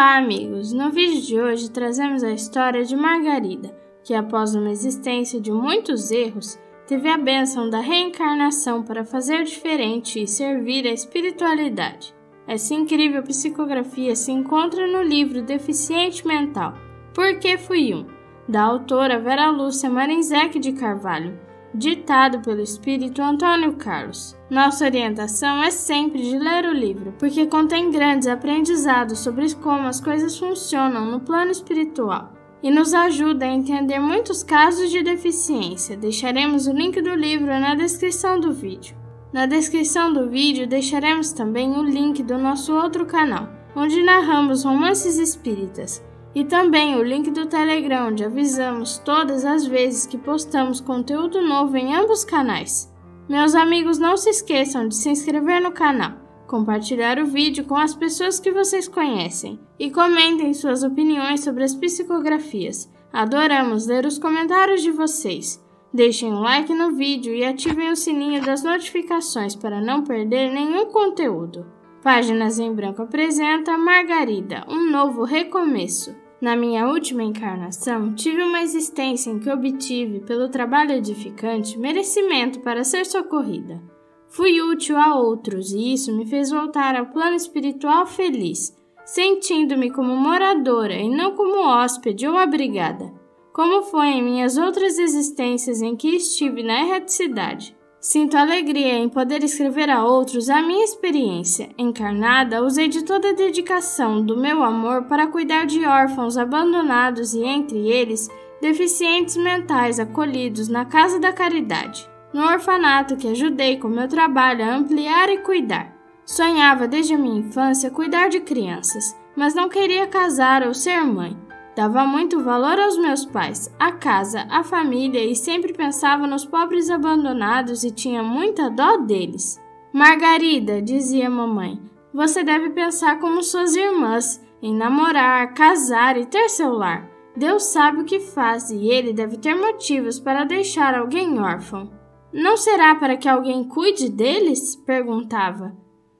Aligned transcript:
Olá, 0.00 0.16
amigos! 0.16 0.72
No 0.72 0.90
vídeo 0.90 1.20
de 1.20 1.38
hoje 1.38 1.70
trazemos 1.70 2.24
a 2.24 2.30
história 2.30 2.82
de 2.86 2.96
Margarida, 2.96 3.70
que 4.02 4.14
após 4.14 4.54
uma 4.54 4.70
existência 4.70 5.38
de 5.38 5.52
muitos 5.52 6.10
erros, 6.10 6.58
teve 6.86 7.06
a 7.06 7.18
bênção 7.18 7.68
da 7.68 7.80
reencarnação 7.80 8.82
para 8.82 9.04
fazer 9.04 9.44
diferente 9.44 10.22
e 10.22 10.26
servir 10.26 10.86
a 10.86 10.90
espiritualidade. 10.90 12.14
Essa 12.46 12.72
incrível 12.72 13.22
psicografia 13.22 14.16
se 14.16 14.32
encontra 14.32 14.86
no 14.86 15.02
livro 15.02 15.42
Deficiente 15.42 16.26
Mental, 16.26 16.72
Por 17.12 17.38
que 17.38 17.58
Fui 17.58 17.92
Um, 17.92 18.06
da 18.48 18.62
autora 18.62 19.20
Vera 19.20 19.50
Lúcia 19.50 19.90
Marinzec 19.90 20.58
de 20.58 20.72
Carvalho, 20.72 21.38
ditado 21.74 22.40
pelo 22.40 22.60
espírito 22.60 23.22
Antônio 23.22 23.74
Carlos. 23.74 24.36
Nossa 24.50 24.84
orientação 24.84 25.62
é 25.62 25.70
sempre 25.70 26.22
de 26.22 26.38
ler 26.38 26.64
o 26.64 26.72
livro, 26.72 27.14
porque 27.18 27.46
contém 27.46 27.90
grandes 27.90 28.26
aprendizados 28.26 29.20
sobre 29.20 29.54
como 29.54 29.86
as 29.86 30.00
coisas 30.00 30.38
funcionam 30.38 31.06
no 31.06 31.20
plano 31.20 31.50
espiritual 31.50 32.32
e 32.62 32.70
nos 32.70 32.92
ajuda 32.92 33.46
a 33.46 33.48
entender 33.48 33.98
muitos 33.98 34.42
casos 34.42 34.90
de 34.90 35.02
deficiência. 35.02 35.96
Deixaremos 35.96 36.66
o 36.66 36.72
link 36.72 37.00
do 37.00 37.14
livro 37.14 37.46
na 37.46 37.74
descrição 37.74 38.38
do 38.38 38.52
vídeo. 38.52 38.96
Na 39.32 39.46
descrição 39.46 40.12
do 40.12 40.28
vídeo 40.28 40.66
deixaremos 40.66 41.32
também 41.32 41.70
o 41.70 41.82
link 41.82 42.22
do 42.22 42.36
nosso 42.36 42.74
outro 42.74 43.06
canal, 43.06 43.48
onde 43.74 44.02
narramos 44.02 44.64
romances 44.64 45.18
espíritas 45.18 46.02
e 46.34 46.44
também 46.44 46.96
o 46.96 47.02
link 47.02 47.30
do 47.30 47.46
Telegram, 47.46 48.08
onde 48.08 48.24
avisamos 48.24 48.98
todas 48.98 49.44
as 49.44 49.66
vezes 49.66 50.06
que 50.06 50.16
postamos 50.16 50.80
conteúdo 50.80 51.42
novo 51.42 51.76
em 51.76 51.94
ambos 51.94 52.24
canais. 52.24 52.92
Meus 53.28 53.54
amigos, 53.54 53.98
não 53.98 54.16
se 54.16 54.30
esqueçam 54.30 54.88
de 54.88 54.96
se 54.96 55.08
inscrever 55.08 55.60
no 55.60 55.72
canal, 55.72 56.12
compartilhar 56.46 57.18
o 57.18 57.26
vídeo 57.26 57.64
com 57.64 57.76
as 57.76 57.94
pessoas 57.94 58.40
que 58.40 58.50
vocês 58.50 58.88
conhecem 58.88 59.58
e 59.78 59.90
comentem 59.90 60.52
suas 60.52 60.82
opiniões 60.82 61.42
sobre 61.42 61.64
as 61.64 61.74
psicografias. 61.74 62.90
Adoramos 63.12 63.86
ler 63.86 64.06
os 64.06 64.18
comentários 64.18 64.82
de 64.82 64.90
vocês. 64.90 65.64
Deixem 65.92 66.32
um 66.32 66.40
like 66.40 66.72
no 66.72 66.92
vídeo 66.92 67.34
e 67.34 67.44
ativem 67.44 67.90
o 67.90 67.96
sininho 67.96 68.40
das 68.44 68.62
notificações 68.62 69.56
para 69.56 69.80
não 69.80 70.04
perder 70.04 70.52
nenhum 70.52 70.86
conteúdo. 70.86 71.66
Páginas 72.02 72.58
em 72.58 72.72
Branco 72.72 73.02
apresenta 73.02 73.76
Margarida, 73.76 74.64
um 74.68 74.90
novo 74.90 75.24
recomeço. 75.24 76.14
Na 76.40 76.56
minha 76.56 76.88
última 76.88 77.22
encarnação, 77.22 78.14
tive 78.14 78.42
uma 78.42 78.62
existência 78.62 79.30
em 79.30 79.38
que 79.38 79.50
obtive, 79.50 80.20
pelo 80.20 80.48
trabalho 80.48 80.92
edificante, 80.92 81.78
merecimento 81.78 82.60
para 82.60 82.82
ser 82.82 83.04
socorrida. 83.04 83.82
Fui 84.26 84.62
útil 84.62 84.96
a 84.96 85.14
outros 85.16 85.70
e 85.70 85.92
isso 85.92 86.16
me 86.16 86.24
fez 86.24 86.50
voltar 86.50 86.96
ao 86.96 87.06
plano 87.06 87.36
espiritual 87.36 88.06
feliz, 88.06 88.74
sentindo-me 89.04 89.90
como 89.90 90.16
moradora 90.16 90.94
e 90.94 91.10
não 91.10 91.34
como 91.34 91.58
hóspede 91.58 92.26
ou 92.26 92.38
abrigada, 92.38 93.12
como 93.52 93.82
foi 93.82 94.06
em 94.06 94.22
minhas 94.22 94.56
outras 94.56 94.98
existências 94.98 95.82
em 95.82 95.94
que 95.94 96.16
estive 96.16 96.62
na 96.62 96.80
erraticidade. 96.80 97.76
Sinto 98.00 98.34
alegria 98.34 98.94
em 98.94 99.10
poder 99.10 99.44
escrever 99.44 99.90
a 99.90 100.02
outros 100.02 100.48
a 100.48 100.62
minha 100.62 100.82
experiência. 100.82 101.68
Encarnada, 101.76 102.62
usei 102.62 102.88
de 102.88 103.04
toda 103.04 103.28
a 103.28 103.34
dedicação 103.34 104.24
do 104.24 104.38
meu 104.38 104.62
amor 104.62 105.04
para 105.04 105.26
cuidar 105.26 105.66
de 105.66 105.84
órfãos 105.84 106.38
abandonados 106.38 107.34
e, 107.34 107.42
entre 107.44 107.90
eles, 107.90 108.30
deficientes 108.58 109.36
mentais 109.36 110.00
acolhidos 110.00 110.66
na 110.66 110.86
Casa 110.86 111.20
da 111.20 111.30
Caridade, 111.30 112.08
no 112.32 112.42
orfanato 112.42 113.16
que 113.16 113.28
ajudei 113.28 113.76
com 113.76 113.88
meu 113.88 114.08
trabalho 114.08 114.64
a 114.64 114.76
ampliar 114.76 115.28
e 115.28 115.38
cuidar. 115.38 115.94
Sonhava 116.24 116.88
desde 116.88 117.12
a 117.12 117.18
minha 117.18 117.40
infância 117.40 117.90
cuidar 117.90 118.28
de 118.28 118.40
crianças, 118.40 119.14
mas 119.36 119.54
não 119.54 119.68
queria 119.68 120.06
casar 120.06 120.66
ou 120.66 120.72
ser 120.72 121.02
mãe. 121.02 121.36
Dava 121.80 122.04
muito 122.04 122.42
valor 122.44 122.78
aos 122.78 122.98
meus 122.98 123.24
pais, 123.24 123.74
à 123.78 123.90
casa, 123.90 124.46
à 124.50 124.62
família 124.62 125.24
e 125.24 125.34
sempre 125.34 125.72
pensava 125.72 126.26
nos 126.26 126.44
pobres 126.44 126.90
abandonados 126.90 127.84
e 127.84 127.90
tinha 127.90 128.22
muita 128.22 128.68
dó 128.68 128.98
deles. 128.98 129.58
Margarida, 129.90 130.82
dizia 130.82 131.30
mamãe, 131.30 131.80
você 132.12 132.44
deve 132.44 132.68
pensar 132.68 133.18
como 133.18 133.42
suas 133.42 133.74
irmãs, 133.76 134.44
em 134.60 134.74
namorar, 134.74 135.54
casar 135.54 136.18
e 136.18 136.26
ter 136.26 136.50
seu 136.50 136.70
lar. 136.70 137.08
Deus 137.34 137.62
sabe 137.62 138.02
o 138.02 138.04
que 138.04 138.20
faz 138.20 138.70
e 138.70 138.86
ele 138.90 139.14
deve 139.14 139.38
ter 139.38 139.54
motivos 139.54 140.20
para 140.20 140.44
deixar 140.44 140.94
alguém 140.94 141.40
órfão. 141.40 141.90
Não 142.30 142.58
será 142.58 142.94
para 142.94 143.16
que 143.16 143.26
alguém 143.26 143.64
cuide 143.64 144.10
deles? 144.10 144.76
perguntava. 144.76 145.74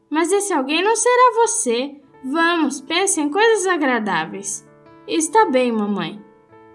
Mas 0.08 0.32
esse 0.32 0.54
alguém 0.54 0.82
não 0.82 0.96
será 0.96 1.34
você. 1.34 2.00
Vamos, 2.24 2.80
pense 2.80 3.20
em 3.20 3.28
coisas 3.28 3.66
agradáveis. 3.66 4.69
Está 5.12 5.44
bem, 5.46 5.72
mamãe. 5.72 6.24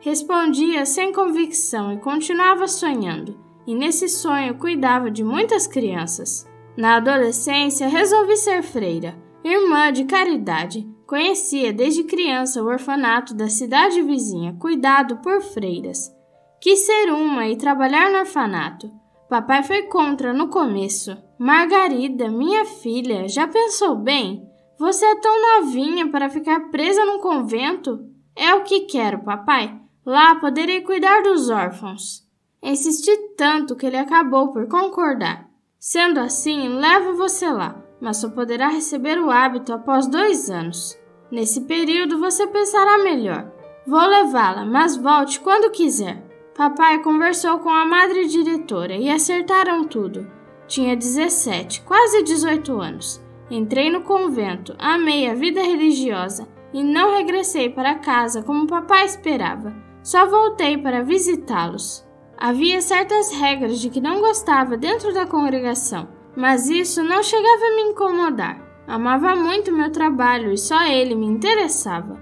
Respondia 0.01 0.85
sem 0.85 1.13
convicção 1.13 1.94
e 1.94 1.97
continuava 2.00 2.68
sonhando, 2.68 3.40
e 3.66 3.73
nesse 3.73 4.09
sonho 4.09 4.57
cuidava 4.57 5.09
de 5.09 5.23
muitas 5.23 5.66
crianças. 5.66 6.46
Na 6.75 6.97
adolescência, 6.97 7.88
resolvi 7.88 8.35
ser 8.35 8.62
freira, 8.62 9.18
irmã 9.41 9.90
de 9.90 10.03
caridade. 10.03 10.85
Conhecia 11.07 11.72
desde 11.72 12.03
criança 12.03 12.62
o 12.62 12.68
orfanato 12.68 13.34
da 13.34 13.47
cidade 13.47 14.01
vizinha, 14.01 14.53
cuidado 14.59 15.16
por 15.22 15.41
freiras. 15.41 16.13
Quis 16.59 16.85
ser 16.85 17.13
uma 17.13 17.47
e 17.47 17.56
trabalhar 17.56 18.12
no 18.12 18.19
orfanato. 18.19 18.91
Papai 19.29 19.63
foi 19.63 19.84
contra 19.84 20.34
no 20.34 20.50
começo. 20.50 21.16
Margarida, 21.40 22.28
minha 22.28 22.66
filha, 22.66 23.29
já 23.29 23.47
pensou 23.47 23.96
bem? 23.96 24.46
Você 24.78 25.06
é 25.06 25.16
tão 25.22 25.62
novinha 25.62 26.12
para 26.12 26.29
ficar 26.29 26.69
presa 26.69 27.06
num 27.06 27.19
convento? 27.19 28.13
É 28.35 28.53
o 28.53 28.63
que 28.63 28.81
quero, 28.81 29.19
papai. 29.19 29.79
Lá 30.06 30.35
poderei 30.35 30.81
cuidar 30.81 31.23
dos 31.23 31.50
órfãos. 31.50 32.23
Insisti 32.62 33.16
tanto 33.38 33.75
que 33.75 33.85
ele 33.85 33.97
acabou 33.97 34.51
por 34.51 34.68
concordar. 34.68 35.47
Sendo 35.79 36.19
assim, 36.19 36.68
levo 36.68 37.16
você 37.16 37.50
lá, 37.50 37.81
mas 38.01 38.18
só 38.18 38.29
poderá 38.29 38.68
receber 38.68 39.19
o 39.19 39.31
hábito 39.31 39.72
após 39.72 40.07
dois 40.07 40.50
anos. 40.50 40.97
Nesse 41.31 41.62
período 41.62 42.19
você 42.19 42.46
pensará 42.46 42.97
melhor. 42.97 43.51
Vou 43.88 44.06
levá-la, 44.06 44.66
mas 44.66 44.97
volte 44.97 45.40
quando 45.40 45.72
quiser. 45.72 46.23
Papai 46.56 47.02
conversou 47.02 47.59
com 47.59 47.69
a 47.69 47.85
madre 47.85 48.28
diretora 48.28 48.96
e 48.96 49.09
acertaram 49.09 49.84
tudo. 49.85 50.28
Tinha 50.67 50.96
17, 50.96 51.81
quase 51.81 52.23
18 52.23 52.81
anos. 52.81 53.23
Entrei 53.50 53.91
no 53.91 54.02
convento, 54.02 54.75
amei 54.79 55.29
a 55.29 55.35
vida 55.35 55.62
religiosa 55.62 56.54
e 56.75 56.84
não 56.84 57.16
regressei 57.16 57.69
para 57.69 57.96
casa 57.96 58.44
como 58.44 58.68
papai 58.68 59.06
esperava. 59.06 59.74
Só 60.03 60.25
voltei 60.25 60.78
para 60.78 61.03
visitá-los. 61.03 62.06
Havia 62.38 62.81
certas 62.81 63.31
regras 63.31 63.80
de 63.80 63.90
que 63.90 64.02
não 64.02 64.19
gostava 64.19 64.75
dentro 64.75 65.14
da 65.14 65.25
congregação, 65.25 66.09
mas 66.35 66.69
isso 66.69 67.02
não 67.02 67.24
chegava 67.24 67.64
a 67.64 67.75
me 67.78 67.81
incomodar. 67.84 68.62
Amava 68.85 69.38
muito 69.38 69.72
meu 69.72 69.90
trabalho 69.90 70.52
e 70.52 70.58
só 70.58 70.84
ele 70.85 71.16
me 71.16 71.25
interessava. 71.25 72.22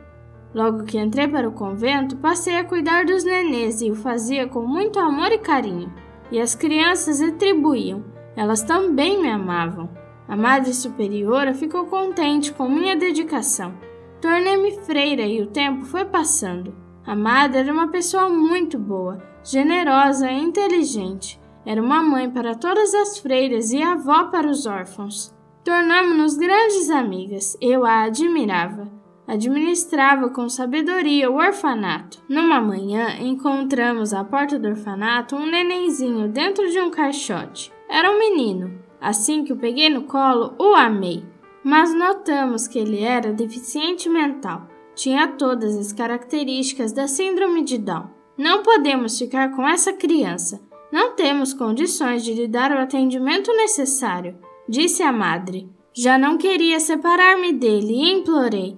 Logo 0.53 0.83
que 0.83 0.99
entrei 0.99 1.27
para 1.27 1.49
o 1.49 1.53
convento, 1.53 2.17
passei 2.17 2.57
a 2.57 2.63
cuidar 2.63 3.05
dos 3.05 3.23
nenês 3.23 3.81
e 3.81 3.89
o 3.89 3.95
fazia 3.95 4.47
com 4.47 4.61
muito 4.61 4.99
amor 4.99 5.31
e 5.31 5.39
carinho. 5.39 5.91
E 6.31 6.39
as 6.39 6.53
crianças 6.53 7.19
retribuíam, 7.19 8.05
elas 8.35 8.61
também 8.61 9.19
me 9.19 9.29
amavam. 9.29 9.89
A 10.27 10.35
Madre 10.35 10.75
Superiora 10.75 11.55
ficou 11.55 11.87
contente 11.87 12.53
com 12.53 12.69
minha 12.69 12.95
dedicação 12.95 13.73
Tornei-me 14.23 14.71
freira 14.85 15.23
e 15.23 15.41
o 15.41 15.47
tempo 15.47 15.83
foi 15.83 16.05
passando. 16.05 16.73
A 17.05 17.13
madre 17.13 17.59
era 17.59 17.73
uma 17.73 17.89
pessoa 17.89 18.29
muito 18.29 18.79
boa, 18.79 19.21
generosa 19.43 20.31
e 20.31 20.41
inteligente. 20.41 21.37
Era 21.65 21.81
uma 21.81 22.01
mãe 22.01 22.29
para 22.29 22.55
todas 22.55 22.93
as 22.93 23.17
freiras 23.17 23.73
e 23.73 23.83
avó 23.83 24.23
para 24.27 24.47
os 24.47 24.65
órfãos. 24.65 25.35
Tornamos-nos 25.65 26.37
grandes 26.37 26.89
amigas. 26.89 27.57
Eu 27.59 27.85
a 27.85 28.03
admirava. 28.03 28.89
Administrava 29.27 30.29
com 30.29 30.47
sabedoria 30.47 31.29
o 31.29 31.35
orfanato. 31.35 32.23
Numa 32.29 32.61
manhã, 32.61 33.17
encontramos 33.19 34.13
à 34.13 34.23
porta 34.23 34.57
do 34.57 34.69
orfanato 34.69 35.35
um 35.35 35.45
nenenzinho 35.45 36.29
dentro 36.29 36.69
de 36.69 36.79
um 36.79 36.89
caixote. 36.89 37.73
Era 37.89 38.09
um 38.09 38.17
menino. 38.17 38.79
Assim 39.01 39.43
que 39.43 39.51
o 39.51 39.57
peguei 39.57 39.89
no 39.89 40.03
colo, 40.03 40.55
o 40.57 40.73
amei 40.75 41.32
mas 41.63 41.93
notamos 41.93 42.67
que 42.67 42.77
ele 42.77 43.01
era 43.01 43.31
deficiente 43.31 44.09
mental. 44.09 44.67
Tinha 44.95 45.27
todas 45.27 45.75
as 45.77 45.91
características 45.91 46.91
da 46.91 47.07
síndrome 47.07 47.63
de 47.63 47.77
Down. 47.77 48.09
Não 48.37 48.61
podemos 48.61 49.17
ficar 49.17 49.55
com 49.55 49.67
essa 49.67 49.93
criança. 49.93 50.61
Não 50.91 51.15
temos 51.15 51.53
condições 51.53 52.23
de 52.23 52.33
lhe 52.33 52.47
dar 52.47 52.71
o 52.71 52.77
atendimento 52.77 53.51
necessário, 53.55 54.37
disse 54.67 55.01
a 55.01 55.11
madre. 55.11 55.69
Já 55.93 56.17
não 56.17 56.37
queria 56.37 56.79
separar-me 56.79 57.53
dele 57.53 57.93
e 57.93 58.11
implorei. 58.11 58.77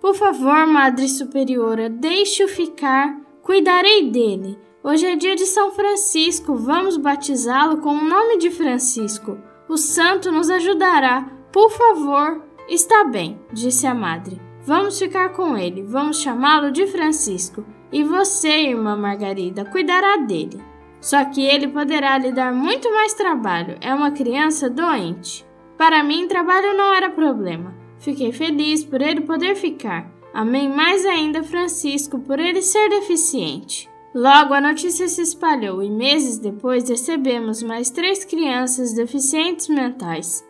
Por 0.00 0.14
favor, 0.14 0.66
Madre 0.66 1.08
Superiora, 1.08 1.88
deixe-o 1.88 2.48
ficar. 2.48 3.18
Cuidarei 3.42 4.10
dele. 4.10 4.58
Hoje 4.82 5.06
é 5.06 5.16
dia 5.16 5.34
de 5.34 5.46
São 5.46 5.70
Francisco. 5.70 6.54
Vamos 6.54 6.98
batizá-lo 6.98 7.78
com 7.78 7.90
o 7.90 8.04
nome 8.04 8.36
de 8.36 8.50
Francisco. 8.50 9.38
O 9.66 9.78
santo 9.78 10.30
nos 10.30 10.50
ajudará. 10.50 11.26
Por 11.54 11.70
favor. 11.70 12.42
Está 12.68 13.04
bem, 13.04 13.38
disse 13.52 13.86
a 13.86 13.94
madre. 13.94 14.40
Vamos 14.66 14.98
ficar 14.98 15.28
com 15.28 15.56
ele, 15.56 15.84
vamos 15.84 16.20
chamá-lo 16.20 16.72
de 16.72 16.84
Francisco. 16.88 17.64
E 17.92 18.02
você, 18.02 18.70
irmã 18.70 18.96
Margarida, 18.96 19.64
cuidará 19.64 20.16
dele. 20.16 20.60
Só 21.00 21.24
que 21.26 21.44
ele 21.44 21.68
poderá 21.68 22.18
lhe 22.18 22.32
dar 22.32 22.52
muito 22.52 22.90
mais 22.90 23.14
trabalho, 23.14 23.76
é 23.80 23.94
uma 23.94 24.10
criança 24.10 24.68
doente. 24.68 25.46
Para 25.78 26.02
mim, 26.02 26.26
trabalho 26.26 26.76
não 26.76 26.92
era 26.92 27.08
problema. 27.08 27.72
Fiquei 28.00 28.32
feliz 28.32 28.82
por 28.82 29.00
ele 29.00 29.20
poder 29.20 29.54
ficar. 29.54 30.10
Amei 30.32 30.68
mais 30.68 31.06
ainda 31.06 31.44
Francisco 31.44 32.18
por 32.18 32.40
ele 32.40 32.62
ser 32.62 32.88
deficiente. 32.88 33.88
Logo 34.12 34.54
a 34.54 34.60
notícia 34.60 35.06
se 35.06 35.22
espalhou 35.22 35.84
e 35.84 35.88
meses 35.88 36.36
depois 36.36 36.88
recebemos 36.88 37.62
mais 37.62 37.90
três 37.90 38.24
crianças 38.24 38.92
deficientes 38.92 39.68
mentais. 39.68 40.44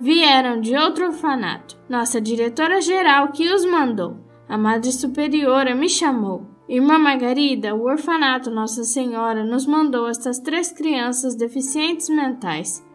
Vieram 0.00 0.60
de 0.60 0.76
outro 0.76 1.06
orfanato. 1.06 1.76
Nossa 1.88 2.20
diretora 2.20 2.80
geral 2.80 3.32
que 3.32 3.52
os 3.52 3.64
mandou. 3.64 4.16
A 4.48 4.56
Madre 4.56 4.92
Superiora 4.92 5.74
me 5.74 5.88
chamou. 5.88 6.46
Irmã 6.68 6.98
Margarida, 6.98 7.74
o 7.74 7.82
orfanato 7.84 8.48
Nossa 8.48 8.84
Senhora 8.84 9.42
nos 9.42 9.66
mandou 9.66 10.06
estas 10.06 10.38
três 10.38 10.70
crianças 10.70 11.34
deficientes 11.34 12.08
mentais. 12.08 12.86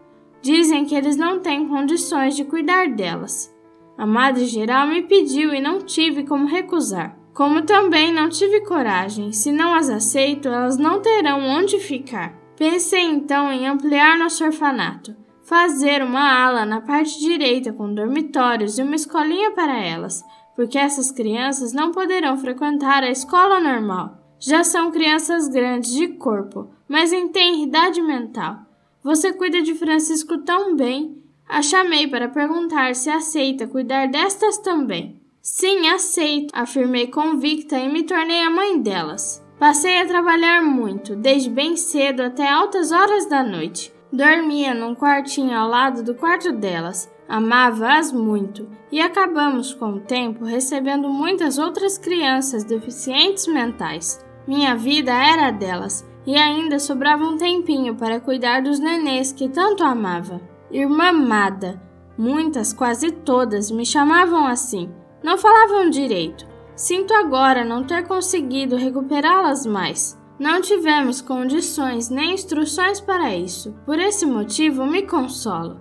Dizem 0.41 0.85
que 0.85 0.95
eles 0.95 1.17
não 1.17 1.39
têm 1.39 1.67
condições 1.67 2.37
de 2.37 2.45
cuidar 2.45 2.87
delas. 2.87 3.53
A 3.97 4.05
Madre 4.05 4.45
Geral 4.45 4.87
me 4.87 5.01
pediu 5.01 5.53
e 5.53 5.59
não 5.59 5.79
tive 5.79 6.23
como 6.23 6.47
recusar. 6.47 7.17
Como 7.33 7.63
também 7.63 8.13
não 8.13 8.29
tive 8.29 8.61
coragem, 8.61 9.33
se 9.33 9.51
não 9.51 9.73
as 9.73 9.89
aceito, 9.89 10.47
elas 10.47 10.77
não 10.77 11.01
terão 11.01 11.41
onde 11.41 11.79
ficar. 11.79 12.33
Pensei 12.55 13.01
então 13.01 13.51
em 13.51 13.67
ampliar 13.67 14.17
nosso 14.17 14.45
orfanato, 14.45 15.15
fazer 15.53 16.01
uma 16.01 16.43
ala 16.43 16.65
na 16.65 16.81
parte 16.81 17.19
direita 17.19 17.71
com 17.71 17.93
dormitórios 17.93 18.79
e 18.79 18.81
uma 18.81 18.95
escolinha 18.95 19.51
para 19.51 19.79
elas, 19.79 20.25
porque 20.55 20.79
essas 20.79 21.11
crianças 21.11 21.71
não 21.71 21.91
poderão 21.91 22.35
frequentar 22.35 23.03
a 23.03 23.11
escola 23.11 23.59
normal. 23.59 24.17
Já 24.39 24.63
são 24.63 24.89
crianças 24.89 25.47
grandes 25.47 25.93
de 25.93 26.07
corpo, 26.07 26.71
mas 26.89 27.13
em 27.13 27.63
idade 27.63 28.01
mental. 28.01 28.61
Você 29.03 29.31
cuida 29.31 29.61
de 29.61 29.75
Francisco 29.75 30.39
tão 30.39 30.75
bem. 30.75 31.21
A 31.47 31.61
chamei 31.61 32.07
para 32.07 32.27
perguntar 32.27 32.95
se 32.95 33.11
aceita 33.11 33.67
cuidar 33.67 34.07
destas 34.07 34.57
também. 34.57 35.21
Sim, 35.39 35.87
aceito, 35.87 36.51
afirmei 36.55 37.05
convicta 37.05 37.77
e 37.77 37.87
me 37.87 38.01
tornei 38.01 38.41
a 38.41 38.49
mãe 38.49 38.81
delas. 38.81 39.39
Passei 39.59 40.01
a 40.01 40.07
trabalhar 40.07 40.63
muito, 40.63 41.15
desde 41.15 41.51
bem 41.51 41.77
cedo 41.77 42.21
até 42.21 42.49
altas 42.49 42.91
horas 42.91 43.27
da 43.27 43.43
noite. 43.43 43.92
Dormia 44.13 44.75
num 44.75 44.93
quartinho 44.93 45.57
ao 45.57 45.67
lado 45.67 46.03
do 46.03 46.13
quarto 46.13 46.51
delas. 46.51 47.11
Amava-as 47.27 48.11
muito 48.11 48.69
e 48.91 49.01
acabamos 49.01 49.73
com 49.73 49.93
o 49.93 49.99
tempo 50.01 50.45
recebendo 50.45 51.09
muitas 51.09 51.57
outras 51.57 51.97
crianças 51.97 52.63
deficientes 52.63 53.47
mentais. 53.47 54.23
Minha 54.47 54.75
vida 54.75 55.11
era 55.11 55.49
delas 55.49 56.07
e 56.27 56.35
ainda 56.35 56.77
sobrava 56.77 57.23
um 57.23 57.37
tempinho 57.37 57.95
para 57.95 58.19
cuidar 58.19 58.61
dos 58.61 58.77
nenês 58.77 59.31
que 59.31 59.49
tanto 59.49 59.83
amava. 59.83 60.39
Irmã 60.69 61.07
amada, 61.07 61.81
muitas, 62.15 62.71
quase 62.71 63.09
todas, 63.11 63.71
me 63.71 63.83
chamavam 63.83 64.45
assim. 64.45 64.91
Não 65.23 65.39
falavam 65.39 65.89
direito. 65.89 66.45
Sinto 66.75 67.15
agora 67.15 67.65
não 67.65 67.83
ter 67.83 68.07
conseguido 68.07 68.75
recuperá-las 68.75 69.65
mais. 69.65 70.21
Não 70.43 70.59
tivemos 70.59 71.21
condições 71.21 72.09
nem 72.09 72.33
instruções 72.33 72.99
para 72.99 73.33
isso. 73.33 73.73
Por 73.85 73.97
esse 73.97 74.25
motivo, 74.25 74.85
me 74.85 75.03
consolo. 75.03 75.79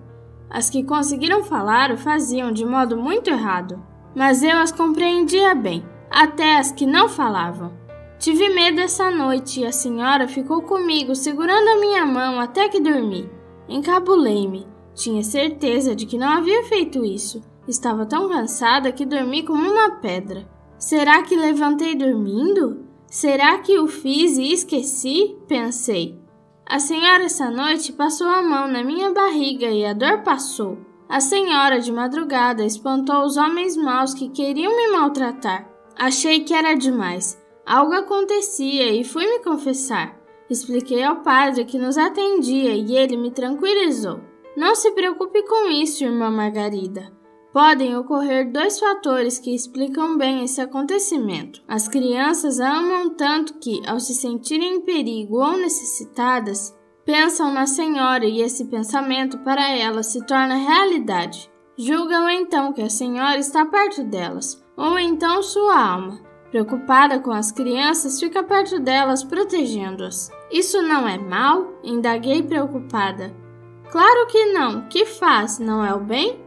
As 0.49 0.69
que 0.69 0.85
conseguiram 0.85 1.43
falar 1.43 1.91
o 1.91 1.97
faziam 1.97 2.49
de 2.49 2.65
modo 2.65 2.95
muito 2.95 3.29
errado, 3.29 3.83
mas 4.15 4.41
eu 4.41 4.57
as 4.59 4.71
compreendia 4.71 5.53
bem, 5.53 5.85
até 6.09 6.55
as 6.55 6.71
que 6.71 6.85
não 6.85 7.09
falavam. 7.09 7.73
Tive 8.17 8.47
medo 8.47 8.79
essa 8.79 9.11
noite 9.11 9.59
e 9.59 9.65
a 9.65 9.71
senhora 9.73 10.29
ficou 10.29 10.61
comigo 10.61 11.13
segurando 11.13 11.67
a 11.67 11.79
minha 11.81 12.05
mão 12.05 12.39
até 12.39 12.69
que 12.69 12.79
dormi. 12.79 13.29
Encabulei-me. 13.67 14.65
Tinha 14.95 15.23
certeza 15.23 15.93
de 15.93 16.05
que 16.05 16.17
não 16.17 16.29
havia 16.29 16.63
feito 16.63 17.03
isso. 17.03 17.41
Estava 17.67 18.05
tão 18.05 18.29
cansada 18.29 18.93
que 18.93 19.05
dormi 19.05 19.43
como 19.43 19.69
uma 19.69 19.97
pedra. 19.97 20.47
Será 20.77 21.21
que 21.21 21.35
levantei 21.35 21.95
dormindo? 21.95 22.82
Será 23.13 23.59
que 23.59 23.77
o 23.77 23.85
fiz 23.85 24.39
e 24.39 24.51
esqueci? 24.51 25.37
Pensei. 25.47 26.19
A 26.65 26.79
senhora 26.79 27.25
essa 27.25 27.51
noite 27.51 27.93
passou 27.93 28.25
a 28.25 28.41
mão 28.41 28.67
na 28.67 28.83
minha 28.83 29.11
barriga 29.11 29.67
e 29.67 29.85
a 29.85 29.93
dor 29.93 30.23
passou. 30.23 30.79
A 31.07 31.19
senhora 31.19 31.79
de 31.79 31.91
madrugada 31.91 32.65
espantou 32.65 33.23
os 33.23 33.37
homens 33.37 33.77
maus 33.77 34.15
que 34.15 34.29
queriam 34.29 34.75
me 34.75 34.87
maltratar. 34.87 35.69
Achei 35.95 36.39
que 36.39 36.55
era 36.55 36.73
demais. 36.73 37.39
Algo 37.63 37.93
acontecia 37.93 38.91
e 38.91 39.03
fui 39.03 39.27
me 39.27 39.43
confessar. 39.43 40.19
Expliquei 40.49 41.03
ao 41.03 41.17
padre 41.17 41.65
que 41.65 41.77
nos 41.77 41.99
atendia 41.99 42.73
e 42.73 42.97
ele 42.97 43.15
me 43.15 43.29
tranquilizou. 43.29 44.21
Não 44.57 44.73
se 44.73 44.89
preocupe 44.89 45.43
com 45.43 45.69
isso, 45.69 46.03
irmã 46.03 46.31
Margarida. 46.31 47.13
Podem 47.53 47.95
ocorrer 47.95 48.51
dois 48.51 48.79
fatores 48.79 49.37
que 49.37 49.53
explicam 49.53 50.17
bem 50.17 50.43
esse 50.43 50.59
acontecimento. 50.59 51.61
As 51.67 51.87
crianças 51.87 52.59
amam 52.59 53.11
tanto 53.11 53.59
que, 53.59 53.81
ao 53.87 53.99
se 53.99 54.15
sentirem 54.15 54.77
em 54.77 54.81
perigo 54.81 55.37
ou 55.37 55.55
necessitadas, 55.55 56.75
pensam 57.05 57.53
na 57.53 57.67
Senhora 57.67 58.25
e 58.25 58.41
esse 58.41 58.65
pensamento 58.65 59.37
para 59.39 59.69
elas 59.69 60.07
se 60.07 60.25
torna 60.25 60.55
realidade. 60.55 61.51
Julgam 61.77 62.27
então 62.27 62.73
que 62.73 62.81
a 62.81 62.89
Senhora 62.89 63.37
está 63.37 63.63
perto 63.65 64.03
delas, 64.03 64.63
ou 64.75 64.97
então 64.97 65.43
sua 65.43 65.79
alma, 65.79 66.19
Preocupada 66.53 67.19
com 67.19 67.31
as 67.31 67.51
crianças, 67.51 68.19
fica 68.19 68.43
perto 68.43 68.79
delas, 68.79 69.23
protegendo-as. 69.23 70.29
Isso 70.51 70.83
não 70.83 71.07
é 71.07 71.17
mal? 71.17 71.79
Indaguei 71.83 72.43
preocupada. 72.43 73.35
Claro 73.89 74.27
que 74.27 74.53
não. 74.53 74.87
Que 74.87 75.03
faz? 75.03 75.57
Não 75.57 75.83
é 75.83 75.91
o 75.95 75.99
bem? 75.99 76.42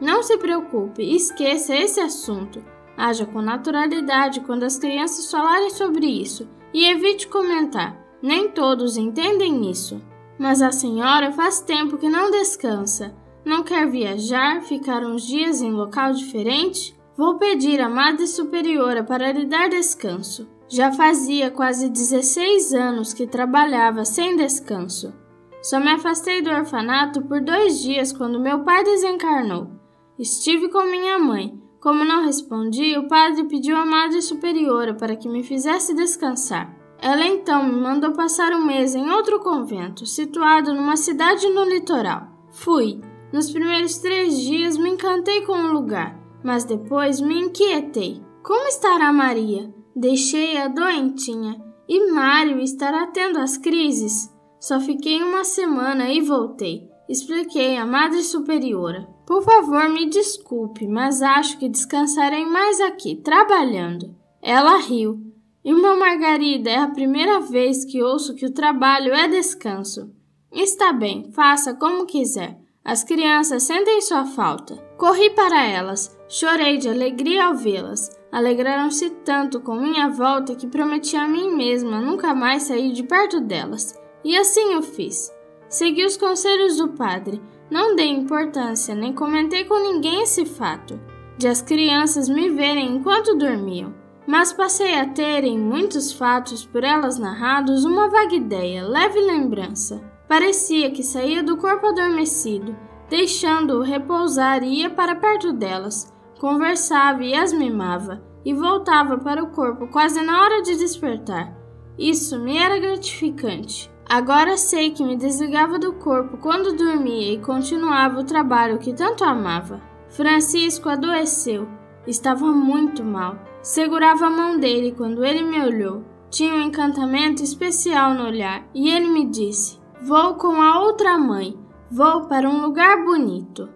Não 0.00 0.22
se 0.22 0.36
preocupe, 0.38 1.02
esqueça 1.02 1.74
esse 1.74 2.00
assunto. 2.00 2.62
Haja 2.96 3.26
com 3.26 3.40
naturalidade 3.40 4.40
quando 4.40 4.64
as 4.64 4.78
crianças 4.78 5.30
falarem 5.30 5.70
sobre 5.70 6.06
isso 6.06 6.48
e 6.72 6.84
evite 6.86 7.28
comentar. 7.28 7.96
Nem 8.22 8.48
todos 8.48 8.96
entendem 8.96 9.70
isso. 9.70 10.00
Mas 10.38 10.62
a 10.62 10.70
senhora 10.70 11.32
faz 11.32 11.60
tempo 11.60 11.98
que 11.98 12.08
não 12.08 12.30
descansa. 12.30 13.14
Não 13.44 13.62
quer 13.62 13.88
viajar, 13.88 14.62
ficar 14.62 15.02
uns 15.04 15.26
dias 15.26 15.62
em 15.62 15.72
local 15.72 16.12
diferente? 16.12 16.96
Vou 17.16 17.38
pedir 17.38 17.80
à 17.80 17.88
Madre 17.88 18.26
Superiora 18.26 19.02
para 19.02 19.32
lhe 19.32 19.46
dar 19.46 19.68
descanso. 19.68 20.48
Já 20.68 20.92
fazia 20.92 21.50
quase 21.50 21.88
16 21.88 22.74
anos 22.74 23.12
que 23.12 23.26
trabalhava 23.26 24.04
sem 24.04 24.36
descanso. 24.36 25.14
Só 25.62 25.80
me 25.80 25.90
afastei 25.90 26.42
do 26.42 26.50
orfanato 26.50 27.22
por 27.22 27.40
dois 27.40 27.80
dias 27.80 28.12
quando 28.12 28.38
meu 28.38 28.60
pai 28.64 28.84
desencarnou. 28.84 29.77
Estive 30.18 30.68
com 30.68 30.82
minha 30.90 31.18
mãe. 31.18 31.60
Como 31.80 32.04
não 32.04 32.24
respondi, 32.24 32.96
o 32.98 33.06
padre 33.06 33.44
pediu 33.44 33.76
à 33.76 33.86
Madre 33.86 34.20
Superiora 34.20 34.94
para 34.94 35.14
que 35.14 35.28
me 35.28 35.42
fizesse 35.42 35.94
descansar. 35.94 36.76
Ela 37.00 37.24
então 37.26 37.64
me 37.64 37.80
mandou 37.80 38.12
passar 38.12 38.52
um 38.52 38.66
mês 38.66 38.94
em 38.94 39.08
outro 39.10 39.38
convento, 39.38 40.04
situado 40.04 40.74
numa 40.74 40.96
cidade 40.96 41.48
no 41.48 41.64
litoral. 41.64 42.26
Fui. 42.50 43.00
Nos 43.32 43.50
primeiros 43.50 43.98
três 43.98 44.40
dias 44.40 44.76
me 44.76 44.90
encantei 44.90 45.42
com 45.42 45.52
o 45.52 45.72
lugar 45.72 46.18
mas 46.42 46.64
depois 46.64 47.20
me 47.20 47.38
inquietei. 47.38 48.22
Como 48.42 48.68
estará 48.68 49.12
Maria? 49.12 49.72
Deixei-a 49.94 50.68
doentinha. 50.68 51.62
E 51.88 52.10
Mário 52.10 52.60
estará 52.60 53.06
tendo 53.06 53.38
as 53.38 53.56
crises? 53.56 54.34
Só 54.60 54.80
fiquei 54.80 55.22
uma 55.22 55.44
semana 55.44 56.10
e 56.10 56.20
voltei. 56.20 56.88
Expliquei 57.08 57.76
à 57.76 57.86
Madre 57.86 58.22
Superiora. 58.22 59.08
Por 59.28 59.42
favor, 59.42 59.90
me 59.90 60.06
desculpe, 60.06 60.88
mas 60.88 61.20
acho 61.20 61.58
que 61.58 61.68
descansarei 61.68 62.46
mais 62.46 62.80
aqui, 62.80 63.14
trabalhando. 63.14 64.16
Ela 64.40 64.78
riu. 64.78 65.20
Irmã 65.62 65.96
Margarida, 65.96 66.70
é 66.70 66.78
a 66.78 66.88
primeira 66.88 67.38
vez 67.38 67.84
que 67.84 68.02
ouço 68.02 68.34
que 68.34 68.46
o 68.46 68.54
trabalho 68.54 69.12
é 69.12 69.28
descanso. 69.28 70.10
Está 70.50 70.94
bem, 70.94 71.30
faça 71.32 71.74
como 71.74 72.06
quiser. 72.06 72.58
As 72.82 73.04
crianças 73.04 73.64
sentem 73.64 74.00
sua 74.00 74.24
falta. 74.24 74.76
Corri 74.96 75.28
para 75.28 75.62
elas, 75.62 76.16
chorei 76.26 76.78
de 76.78 76.88
alegria 76.88 77.48
ao 77.48 77.54
vê-las. 77.54 78.10
Alegraram-se 78.32 79.10
tanto 79.10 79.60
com 79.60 79.74
minha 79.74 80.08
volta 80.08 80.54
que 80.54 80.66
prometi 80.66 81.16
a 81.16 81.28
mim 81.28 81.54
mesma 81.54 82.00
nunca 82.00 82.34
mais 82.34 82.62
sair 82.62 82.94
de 82.94 83.02
perto 83.02 83.42
delas. 83.42 83.94
E 84.24 84.34
assim 84.38 84.74
o 84.74 84.82
fiz. 84.82 85.30
Segui 85.68 86.06
os 86.06 86.16
conselhos 86.16 86.78
do 86.78 86.88
padre, 86.88 87.42
não 87.70 87.94
dei 87.94 88.08
importância 88.08 88.94
nem 88.94 89.12
comentei 89.12 89.64
com 89.64 89.78
ninguém 89.78 90.22
esse 90.22 90.46
fato, 90.46 90.98
de 91.36 91.46
as 91.46 91.62
crianças 91.62 92.28
me 92.28 92.50
verem 92.50 92.96
enquanto 92.96 93.36
dormiam. 93.36 93.94
Mas 94.26 94.52
passei 94.52 94.98
a 94.98 95.06
ter, 95.06 95.44
em 95.44 95.58
muitos 95.58 96.12
fatos 96.12 96.64
por 96.64 96.84
elas 96.84 97.18
narrados, 97.18 97.84
uma 97.84 98.08
vaga 98.08 98.34
ideia, 98.34 98.86
leve 98.86 99.20
lembrança. 99.20 100.02
Parecia 100.28 100.90
que 100.90 101.02
saía 101.02 101.42
do 101.42 101.56
corpo 101.56 101.86
adormecido, 101.86 102.76
deixando-o 103.08 103.82
repousar 103.82 104.62
e 104.62 104.80
ia 104.80 104.90
para 104.90 105.16
perto 105.16 105.52
delas, 105.52 106.12
conversava 106.38 107.24
e 107.24 107.34
as 107.34 107.54
mimava, 107.54 108.22
e 108.44 108.52
voltava 108.52 109.16
para 109.16 109.42
o 109.42 109.50
corpo 109.50 109.88
quase 109.88 110.20
na 110.20 110.42
hora 110.42 110.60
de 110.62 110.76
despertar. 110.76 111.56
Isso 111.98 112.38
me 112.38 112.58
era 112.58 112.78
gratificante. 112.78 113.90
Agora 114.08 114.56
sei 114.56 114.90
que 114.90 115.04
me 115.04 115.16
desligava 115.16 115.78
do 115.78 115.92
corpo 115.92 116.38
quando 116.38 116.74
dormia 116.74 117.34
e 117.34 117.38
continuava 117.38 118.20
o 118.20 118.24
trabalho 118.24 118.78
que 118.78 118.94
tanto 118.94 119.22
amava. 119.22 119.82
Francisco 120.08 120.88
adoeceu. 120.88 121.68
Estava 122.06 122.46
muito 122.46 123.04
mal. 123.04 123.38
Segurava 123.60 124.26
a 124.26 124.30
mão 124.30 124.58
dele 124.58 124.94
quando 124.96 125.22
ele 125.22 125.42
me 125.42 125.60
olhou. 125.60 126.02
Tinha 126.30 126.54
um 126.54 126.62
encantamento 126.62 127.42
especial 127.42 128.14
no 128.14 128.24
olhar 128.24 128.66
e 128.74 128.88
ele 128.88 129.10
me 129.10 129.26
disse: 129.26 129.78
Vou 130.00 130.34
com 130.36 130.62
a 130.62 130.80
outra 130.80 131.18
mãe. 131.18 131.58
Vou 131.90 132.26
para 132.28 132.48
um 132.48 132.62
lugar 132.62 133.04
bonito. 133.04 133.68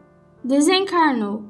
Desencarnou. 0.43 1.45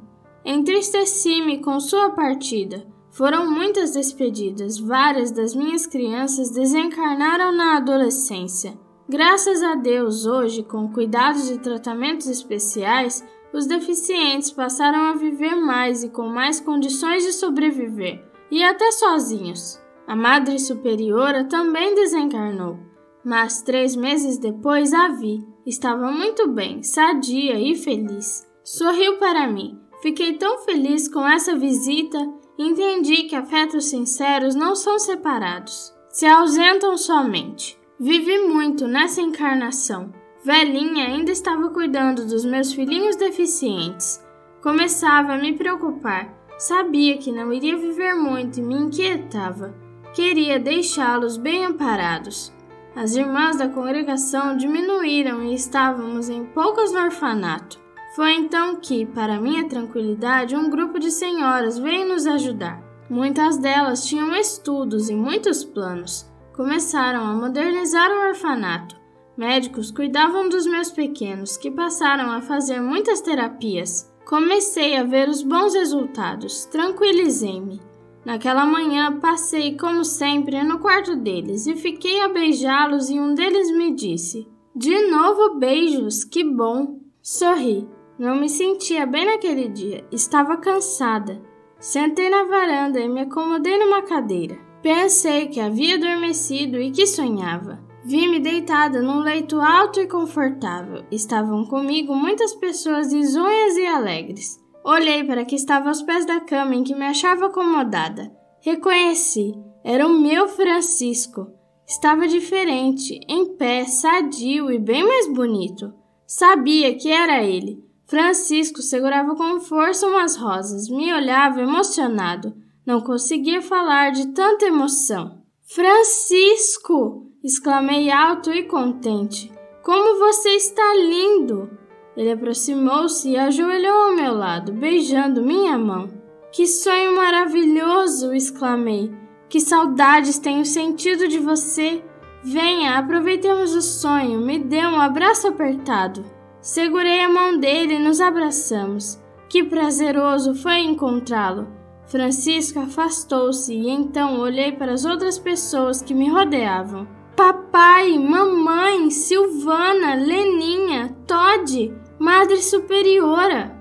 Entristeci-me 0.45 1.59
com 1.59 1.79
sua 1.79 2.11
partida. 2.11 2.85
Foram 3.13 3.51
muitas 3.51 3.93
despedidas, 3.93 4.79
várias 4.79 5.31
das 5.31 5.55
minhas 5.55 5.87
crianças 5.87 6.51
desencarnaram 6.51 7.53
na 7.53 7.77
adolescência. 7.77 8.73
Graças 9.07 9.63
a 9.63 9.75
Deus, 9.75 10.25
hoje, 10.25 10.63
com 10.63 10.89
cuidados 10.89 11.51
e 11.51 11.59
tratamentos 11.59 12.27
especiais, 12.27 13.23
os 13.53 13.67
deficientes 13.67 14.51
passaram 14.51 15.11
a 15.11 15.13
viver 15.13 15.55
mais 15.55 16.03
e 16.03 16.09
com 16.09 16.27
mais 16.27 16.59
condições 16.59 17.23
de 17.23 17.35
sobreviver, 17.35 18.25
e 18.51 18.65
até 18.65 18.91
sozinhos. 18.93 19.79
A 20.07 20.17
Madre 20.17 20.59
Superiora 20.59 21.45
também 21.45 21.95
desencarnou, 21.95 22.79
mas 23.23 23.61
três 23.61 23.95
meses 23.95 24.39
depois 24.39 24.95
a 24.95 25.09
vi. 25.09 25.47
Estava 25.67 26.11
muito 26.11 26.49
bem, 26.49 26.83
sadia 26.83 27.61
e 27.61 27.77
feliz. 27.77 28.49
Sorriu 28.65 29.19
para 29.19 29.47
mim. 29.47 29.79
Fiquei 30.01 30.33
tão 30.33 30.61
feliz 30.61 31.09
com 31.09 31.29
essa 31.29 31.55
visita 31.55 32.19
entendi 32.59 33.25
que 33.25 33.37
afetos 33.37 33.87
sinceros 33.87 34.55
não 34.55 34.75
são 34.75 34.99
separados, 34.99 35.93
se 36.09 36.27
ausentam 36.27 36.97
somente. 36.97 37.81
Vivi 37.99 38.39
muito 38.41 38.87
nessa 38.87 39.21
encarnação. 39.21 40.13
Velhinha 40.45 41.07
ainda 41.07 41.31
estava 41.31 41.71
cuidando 41.71 42.27
dos 42.27 42.45
meus 42.45 42.73
filhinhos 42.73 43.17
deficientes. 43.17 44.21
Começava 44.61 45.35
a 45.35 45.39
me 45.39 45.57
preocupar. 45.57 46.33
Sabia 46.59 47.17
que 47.19 47.33
não 47.33 47.53
iria 47.53 47.77
viver 47.77 48.15
muito 48.15 48.59
e 48.59 48.63
me 48.63 48.75
inquietava. 48.75 49.75
Queria 50.15 50.59
deixá-los 50.59 51.37
bem 51.37 51.65
amparados. 51.65 52.53
As 52.95 53.17
irmãs 53.17 53.57
da 53.57 53.69
congregação 53.69 54.57
diminuíram 54.57 55.43
e 55.45 55.55
estávamos 55.55 56.29
em 56.29 56.45
poucas 56.45 56.93
no 56.93 57.01
orfanato. 57.01 57.82
Foi 58.15 58.35
então 58.35 58.77
que, 58.77 59.07
para 59.07 59.41
minha 59.41 59.67
tranquilidade, 59.67 60.55
um 60.55 60.69
grupo 60.69 60.99
de 60.99 61.11
senhoras 61.11 61.79
veio 61.79 62.07
nos 62.07 62.27
ajudar. 62.27 62.83
Muitas 63.09 63.57
delas 63.57 64.07
tinham 64.07 64.35
estudos 64.35 65.09
e 65.09 65.15
muitos 65.15 65.65
planos. 65.65 66.31
Começaram 66.55 67.25
a 67.25 67.33
modernizar 67.35 68.11
o 68.11 68.29
orfanato. 68.29 69.01
Médicos 69.35 69.91
cuidavam 69.91 70.51
dos 70.51 70.67
meus 70.67 70.91
pequenos, 70.91 71.57
que 71.57 71.71
passaram 71.71 72.31
a 72.31 72.43
fazer 72.43 72.81
muitas 72.81 73.23
terapias. 73.23 74.13
Comecei 74.27 74.95
a 74.97 75.05
ver 75.05 75.29
os 75.29 75.43
bons 75.43 75.75
resultados, 75.75 76.67
tranquilizei-me. 76.67 77.81
Naquela 78.27 78.67
manhã 78.67 79.19
passei, 79.19 79.77
como 79.77 80.05
sempre, 80.05 80.63
no 80.63 80.79
quarto 80.79 81.17
deles 81.17 81.67
e 81.67 81.75
fiquei 81.75 82.21
a 82.21 82.29
beijá-los 82.29 83.09
e 83.09 83.19
um 83.19 83.35
deles 83.35 83.71
me 83.73 83.95
disse: 83.95 84.47
De 84.77 85.11
novo 85.11 85.59
beijos, 85.59 86.25
que 86.25 86.45
bom! 86.45 87.01
Sorri. 87.21 87.89
Não 88.23 88.37
me 88.37 88.49
sentia 88.49 89.05
bem 89.05 89.27
naquele 89.27 89.67
dia, 89.67 90.07
estava 90.13 90.57
cansada. 90.57 91.43
Sentei 91.81 92.31
na 92.31 92.45
varanda 92.45 93.01
e 93.01 93.09
me 93.09 93.23
acomodei 93.23 93.77
numa 93.77 94.03
cadeira. 94.03 94.57
Pensei 94.81 95.49
que 95.49 95.59
havia 95.59 95.97
adormecido 95.97 96.81
e 96.81 96.93
que 96.93 97.05
sonhava. 97.05 97.83
Vi-me 98.05 98.39
deitada 98.39 99.03
num 99.03 99.19
leito 99.19 99.61
alto 99.61 100.01
e 100.01 100.07
confortável. 100.07 101.03
Estavam 101.11 101.65
comigo 101.65 102.15
muitas 102.15 102.55
pessoas 102.55 103.13
risonhas 103.13 103.77
e 103.77 103.87
alegres. 103.87 104.57
Olhei 104.85 105.25
para 105.25 105.45
que 105.45 105.57
estava 105.57 105.89
aos 105.89 106.01
pés 106.01 106.25
da 106.25 106.39
cama 106.39 106.77
em 106.77 106.85
que 106.85 106.95
me 106.95 107.07
achava 107.07 107.47
acomodada. 107.47 108.33
Reconheci. 108.61 109.53
Era 109.83 110.07
o 110.07 110.21
meu 110.21 110.47
Francisco. 110.47 111.49
Estava 111.89 112.29
diferente, 112.29 113.19
em 113.29 113.57
pé, 113.57 113.85
sadio 113.85 114.71
e 114.71 114.79
bem 114.79 115.03
mais 115.05 115.27
bonito. 115.27 115.93
Sabia 116.25 116.95
que 116.95 117.11
era 117.11 117.43
ele. 117.43 117.91
Francisco 118.13 118.83
segurava 118.83 119.35
com 119.35 119.59
força 119.59 120.07
umas 120.07 120.37
rosas, 120.37 120.87
me 120.91 121.11
olhava 121.15 121.63
emocionado. 121.63 122.55
Não 122.85 123.01
conseguia 123.01 123.63
falar 123.63 124.13
de 124.13 124.35
tanta 124.35 124.67
emoção. 124.67 125.39
Francisco! 125.63 127.27
exclamei 127.43 128.11
alto 128.11 128.53
e 128.53 128.65
contente. 128.65 129.51
Como 129.83 130.19
você 130.19 130.51
está 130.51 130.95
lindo! 130.95 131.71
Ele 132.15 132.33
aproximou-se 132.33 133.31
e 133.31 133.39
ajoelhou 133.39 133.97
ao 134.03 134.15
meu 134.15 134.35
lado, 134.35 134.75
beijando 134.75 135.41
minha 135.41 135.79
mão. 135.79 136.11
Que 136.53 136.67
sonho 136.67 137.17
maravilhoso! 137.17 138.35
exclamei. 138.35 139.11
Que 139.49 139.59
saudades 139.59 140.39
tenho 140.39 140.67
sentido 140.67 141.27
de 141.27 141.39
você! 141.39 142.05
Venha, 142.45 142.99
aproveitemos 142.99 143.75
o 143.75 143.81
sonho, 143.81 144.39
me 144.39 144.59
dê 144.59 144.87
um 144.87 145.01
abraço 145.01 145.49
apertado. 145.49 146.42
Segurei 146.63 147.25
a 147.25 147.29
mão 147.29 147.59
dele 147.59 147.95
e 147.95 147.99
nos 147.99 148.21
abraçamos. 148.21 149.21
Que 149.49 149.65
prazeroso 149.65 150.55
foi 150.55 150.79
encontrá-lo. 150.79 151.67
Francisco 152.07 152.79
afastou-se 152.79 153.75
e 153.75 153.91
então 153.91 154.39
olhei 154.39 154.71
para 154.71 154.93
as 154.93 155.05
outras 155.05 155.41
pessoas 155.41 156.01
que 156.01 156.15
me 156.15 156.31
rodeavam. 156.31 157.09
Papai, 157.35 158.17
mamãe, 158.17 159.11
Silvana, 159.11 160.15
Leninha, 160.15 161.17
Todd, 161.27 161.93
Madre 162.17 162.63
Superiora. 162.63 163.77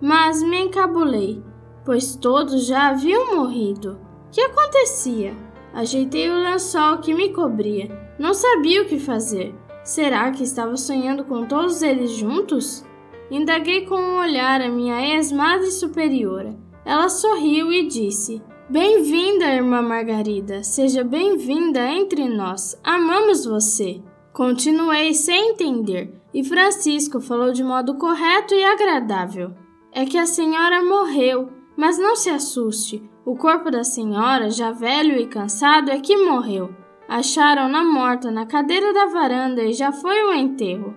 Mas 0.00 0.42
me 0.42 0.62
encabulei, 0.62 1.42
pois 1.84 2.16
todos 2.16 2.66
já 2.66 2.88
haviam 2.88 3.36
morrido. 3.36 4.00
Que 4.32 4.40
acontecia? 4.40 5.36
Ajeitei 5.74 6.30
o 6.30 6.42
lençol 6.42 6.98
que 6.98 7.12
me 7.12 7.34
cobria. 7.34 8.14
Não 8.18 8.32
sabia 8.32 8.80
o 8.80 8.86
que 8.86 8.98
fazer. 8.98 9.54
Será 9.84 10.30
que 10.30 10.42
estava 10.42 10.78
sonhando 10.78 11.24
com 11.24 11.44
todos 11.44 11.82
eles 11.82 12.12
juntos? 12.12 12.82
Indaguei 13.30 13.84
com 13.84 13.96
um 13.96 14.18
olhar 14.18 14.62
a 14.62 14.68
minha 14.70 15.14
ex-madre 15.14 15.70
superiora. 15.70 16.56
Ela 16.86 17.10
sorriu 17.10 17.70
e 17.70 17.86
disse: 17.86 18.42
Bem-vinda, 18.68 19.44
irmã 19.44 19.82
Margarida. 19.82 20.62
Seja 20.62 21.04
bem-vinda 21.04 21.86
entre 21.86 22.26
nós. 22.30 22.80
Amamos 22.82 23.44
você. 23.44 24.00
Continuei 24.32 25.12
sem 25.12 25.50
entender, 25.50 26.18
e 26.32 26.42
Francisco 26.42 27.20
falou 27.20 27.52
de 27.52 27.62
modo 27.62 27.96
correto 27.96 28.54
e 28.54 28.64
agradável. 28.64 29.52
É 29.92 30.06
que 30.06 30.16
a 30.16 30.24
senhora 30.24 30.82
morreu, 30.82 31.50
mas 31.76 31.98
não 31.98 32.16
se 32.16 32.30
assuste. 32.30 33.02
O 33.24 33.36
corpo 33.36 33.70
da 33.70 33.84
senhora, 33.84 34.50
já 34.50 34.72
velho 34.72 35.18
e 35.18 35.26
cansado, 35.26 35.90
é 35.90 36.00
que 36.00 36.16
morreu. 36.16 36.74
Acharam-na 37.08 37.84
morta 37.84 38.30
na 38.30 38.46
cadeira 38.46 38.92
da 38.92 39.06
varanda 39.06 39.62
e 39.62 39.72
já 39.72 39.92
foi 39.92 40.24
o 40.24 40.32
enterro. 40.32 40.94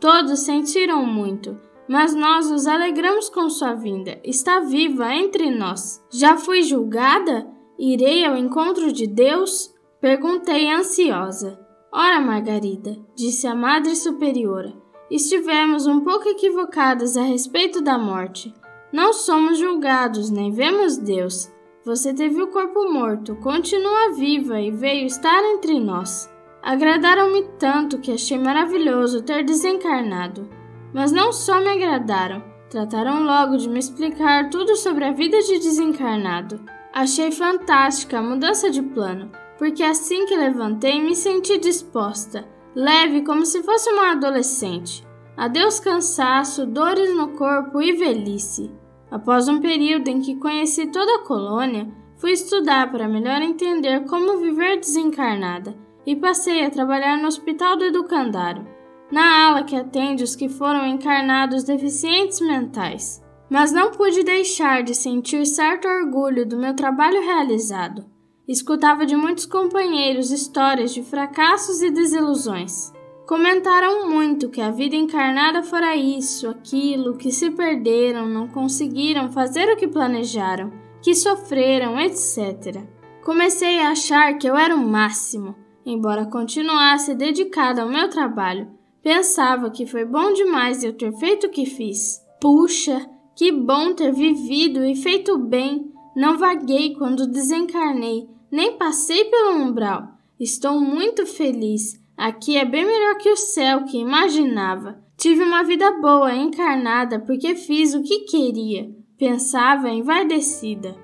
Todos 0.00 0.40
sentiram 0.40 1.04
muito, 1.04 1.58
mas 1.88 2.14
nós 2.14 2.50
nos 2.50 2.66
alegramos 2.66 3.28
com 3.28 3.48
sua 3.48 3.74
vinda. 3.74 4.20
Está 4.24 4.60
viva 4.60 5.14
entre 5.14 5.50
nós. 5.50 6.04
Já 6.10 6.36
fui 6.36 6.62
julgada? 6.62 7.46
Irei 7.78 8.24
ao 8.24 8.36
encontro 8.36 8.92
de 8.92 9.06
Deus? 9.06 9.74
Perguntei 10.00 10.70
ansiosa. 10.70 11.58
Ora, 11.92 12.20
Margarida, 12.20 12.96
disse 13.14 13.46
a 13.46 13.54
Madre 13.54 13.96
Superiora, 13.96 14.74
estivemos 15.10 15.86
um 15.86 16.00
pouco 16.00 16.28
equivocadas 16.28 17.16
a 17.16 17.22
respeito 17.22 17.80
da 17.80 17.96
morte. 17.96 18.52
Não 18.92 19.12
somos 19.12 19.58
julgados, 19.58 20.30
nem 20.30 20.50
vemos 20.50 20.96
Deus. 20.96 21.50
Você 21.86 22.12
teve 22.12 22.42
o 22.42 22.48
corpo 22.48 22.92
morto, 22.92 23.36
continua 23.36 24.12
viva 24.12 24.60
e 24.60 24.72
veio 24.72 25.06
estar 25.06 25.40
entre 25.54 25.78
nós. 25.78 26.28
Agradaram-me 26.60 27.44
tanto 27.60 28.00
que 28.00 28.10
achei 28.10 28.36
maravilhoso 28.36 29.22
ter 29.22 29.44
desencarnado. 29.44 30.50
Mas 30.92 31.12
não 31.12 31.32
só 31.32 31.60
me 31.60 31.68
agradaram, 31.68 32.42
trataram 32.68 33.22
logo 33.22 33.56
de 33.56 33.68
me 33.68 33.78
explicar 33.78 34.50
tudo 34.50 34.74
sobre 34.74 35.04
a 35.04 35.12
vida 35.12 35.40
de 35.42 35.60
desencarnado. 35.60 36.60
Achei 36.92 37.30
fantástica 37.30 38.18
a 38.18 38.22
mudança 38.22 38.68
de 38.68 38.82
plano, 38.82 39.30
porque 39.56 39.84
assim 39.84 40.26
que 40.26 40.36
levantei 40.36 41.00
me 41.00 41.14
senti 41.14 41.56
disposta, 41.56 42.44
leve 42.74 43.22
como 43.22 43.46
se 43.46 43.62
fosse 43.62 43.88
uma 43.90 44.10
adolescente. 44.10 45.06
Adeus 45.36 45.78
cansaço, 45.78 46.66
dores 46.66 47.14
no 47.14 47.28
corpo 47.28 47.80
e 47.80 47.92
velhice. 47.92 48.74
Após 49.10 49.48
um 49.48 49.60
período 49.60 50.08
em 50.08 50.20
que 50.20 50.36
conheci 50.36 50.86
toda 50.88 51.16
a 51.16 51.24
colônia, 51.24 51.88
fui 52.16 52.32
estudar 52.32 52.90
para 52.90 53.08
melhor 53.08 53.40
entender 53.40 54.04
como 54.06 54.38
viver 54.38 54.80
desencarnada 54.80 55.76
e 56.04 56.16
passei 56.16 56.64
a 56.64 56.70
trabalhar 56.70 57.16
no 57.18 57.28
Hospital 57.28 57.76
do 57.76 57.84
Educandário, 57.84 58.66
na 59.10 59.46
ala 59.46 59.64
que 59.64 59.76
atende 59.76 60.24
os 60.24 60.34
que 60.34 60.48
foram 60.48 60.86
encarnados 60.86 61.64
deficientes 61.64 62.40
mentais. 62.40 63.22
Mas 63.48 63.70
não 63.70 63.92
pude 63.92 64.24
deixar 64.24 64.82
de 64.82 64.94
sentir 64.94 65.46
certo 65.46 65.86
orgulho 65.86 66.44
do 66.44 66.56
meu 66.56 66.74
trabalho 66.74 67.20
realizado. 67.20 68.04
Escutava 68.48 69.06
de 69.06 69.16
muitos 69.16 69.46
companheiros 69.46 70.30
histórias 70.32 70.92
de 70.92 71.02
fracassos 71.02 71.80
e 71.80 71.90
desilusões. 71.90 72.92
Comentaram 73.26 74.08
muito 74.08 74.48
que 74.48 74.60
a 74.60 74.70
vida 74.70 74.94
encarnada 74.94 75.60
fora 75.60 75.96
isso, 75.96 76.48
aquilo, 76.48 77.16
que 77.16 77.32
se 77.32 77.50
perderam, 77.50 78.28
não 78.28 78.46
conseguiram 78.46 79.32
fazer 79.32 79.68
o 79.68 79.76
que 79.76 79.88
planejaram, 79.88 80.72
que 81.02 81.12
sofreram, 81.12 81.98
etc. 81.98 82.84
Comecei 83.24 83.80
a 83.80 83.90
achar 83.90 84.38
que 84.38 84.48
eu 84.48 84.54
era 84.54 84.76
o 84.76 84.78
máximo, 84.78 85.56
embora 85.84 86.24
continuasse 86.24 87.16
dedicada 87.16 87.82
ao 87.82 87.88
meu 87.88 88.08
trabalho. 88.08 88.70
Pensava 89.02 89.70
que 89.70 89.86
foi 89.86 90.04
bom 90.04 90.32
demais 90.32 90.84
eu 90.84 90.92
ter 90.92 91.12
feito 91.18 91.48
o 91.48 91.50
que 91.50 91.66
fiz. 91.66 92.24
Puxa, 92.40 93.10
que 93.34 93.50
bom 93.50 93.92
ter 93.92 94.12
vivido 94.12 94.84
e 94.84 94.94
feito 94.94 95.36
bem. 95.36 95.92
Não 96.14 96.38
vaguei 96.38 96.94
quando 96.94 97.26
desencarnei, 97.26 98.28
nem 98.52 98.78
passei 98.78 99.24
pelo 99.24 99.56
umbral. 99.56 100.12
Estou 100.38 100.80
muito 100.80 101.26
feliz. 101.26 102.05
Aqui 102.16 102.56
é 102.56 102.64
bem 102.64 102.86
melhor 102.86 103.18
que 103.18 103.30
o 103.30 103.36
céu 103.36 103.84
que 103.84 103.98
imaginava. 103.98 104.98
Tive 105.18 105.42
uma 105.42 105.62
vida 105.62 105.92
boa 106.00 106.34
encarnada 106.34 107.20
porque 107.20 107.54
fiz 107.54 107.92
o 107.92 108.02
que 108.02 108.20
queria. 108.20 108.90
Pensava 109.18 109.90
envaidecida. 109.90 110.96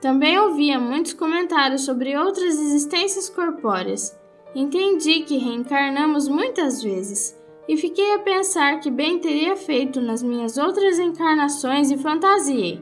Também 0.00 0.38
ouvia 0.38 0.78
muitos 0.78 1.12
comentários 1.12 1.84
sobre 1.84 2.16
outras 2.16 2.58
existências 2.58 3.28
corpóreas. 3.28 4.18
Entendi 4.54 5.20
que 5.20 5.36
reencarnamos 5.36 6.26
muitas 6.26 6.82
vezes 6.82 7.38
e 7.68 7.76
fiquei 7.76 8.14
a 8.14 8.20
pensar 8.20 8.80
que 8.80 8.90
bem 8.90 9.18
teria 9.18 9.56
feito 9.56 10.00
nas 10.00 10.22
minhas 10.22 10.56
outras 10.56 10.98
encarnações 10.98 11.90
e 11.90 11.98
fantasiei. 11.98 12.80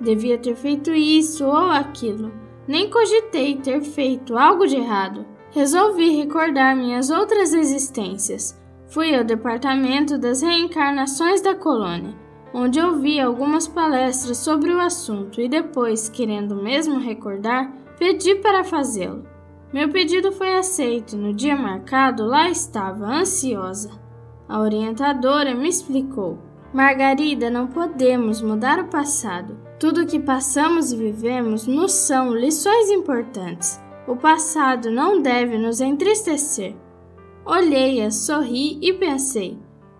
Devia 0.00 0.36
ter 0.36 0.54
feito 0.54 0.90
isso 0.92 1.46
ou 1.46 1.70
aquilo. 1.70 2.30
Nem 2.68 2.90
cogitei 2.90 3.56
ter 3.56 3.80
feito 3.80 4.36
algo 4.36 4.66
de 4.66 4.76
errado. 4.76 5.35
Resolvi 5.56 6.10
recordar 6.10 6.76
minhas 6.76 7.08
outras 7.08 7.54
existências. 7.54 8.54
Fui 8.88 9.16
ao 9.16 9.24
departamento 9.24 10.18
das 10.18 10.42
reencarnações 10.42 11.40
da 11.40 11.54
colônia, 11.54 12.14
onde 12.52 12.78
ouvi 12.78 13.18
algumas 13.18 13.66
palestras 13.66 14.36
sobre 14.36 14.70
o 14.70 14.78
assunto 14.78 15.40
e 15.40 15.48
depois, 15.48 16.10
querendo 16.10 16.54
mesmo 16.56 16.98
recordar, 16.98 17.72
pedi 17.98 18.34
para 18.34 18.64
fazê-lo. 18.64 19.24
Meu 19.72 19.88
pedido 19.88 20.30
foi 20.30 20.58
aceito. 20.58 21.16
No 21.16 21.32
dia 21.32 21.56
marcado, 21.56 22.26
lá 22.26 22.50
estava, 22.50 23.06
ansiosa. 23.06 23.98
A 24.46 24.60
orientadora 24.60 25.54
me 25.54 25.70
explicou: 25.70 26.38
Margarida, 26.70 27.48
não 27.48 27.66
podemos 27.66 28.42
mudar 28.42 28.78
o 28.78 28.88
passado. 28.88 29.56
Tudo 29.80 30.02
o 30.02 30.06
que 30.06 30.20
passamos 30.20 30.92
e 30.92 30.96
vivemos 30.98 31.66
nos 31.66 31.92
são 31.92 32.34
lições 32.34 32.90
importantes. 32.90 33.85
O 34.06 34.16
passado 34.16 34.90
não 34.90 35.20
deve 35.20 35.58
nos 35.58 35.80
entristecer. 35.80 36.76
Olhei-a, 37.44 38.10
sorri 38.10 38.78
e 38.80 38.92
pensei: 38.92 39.58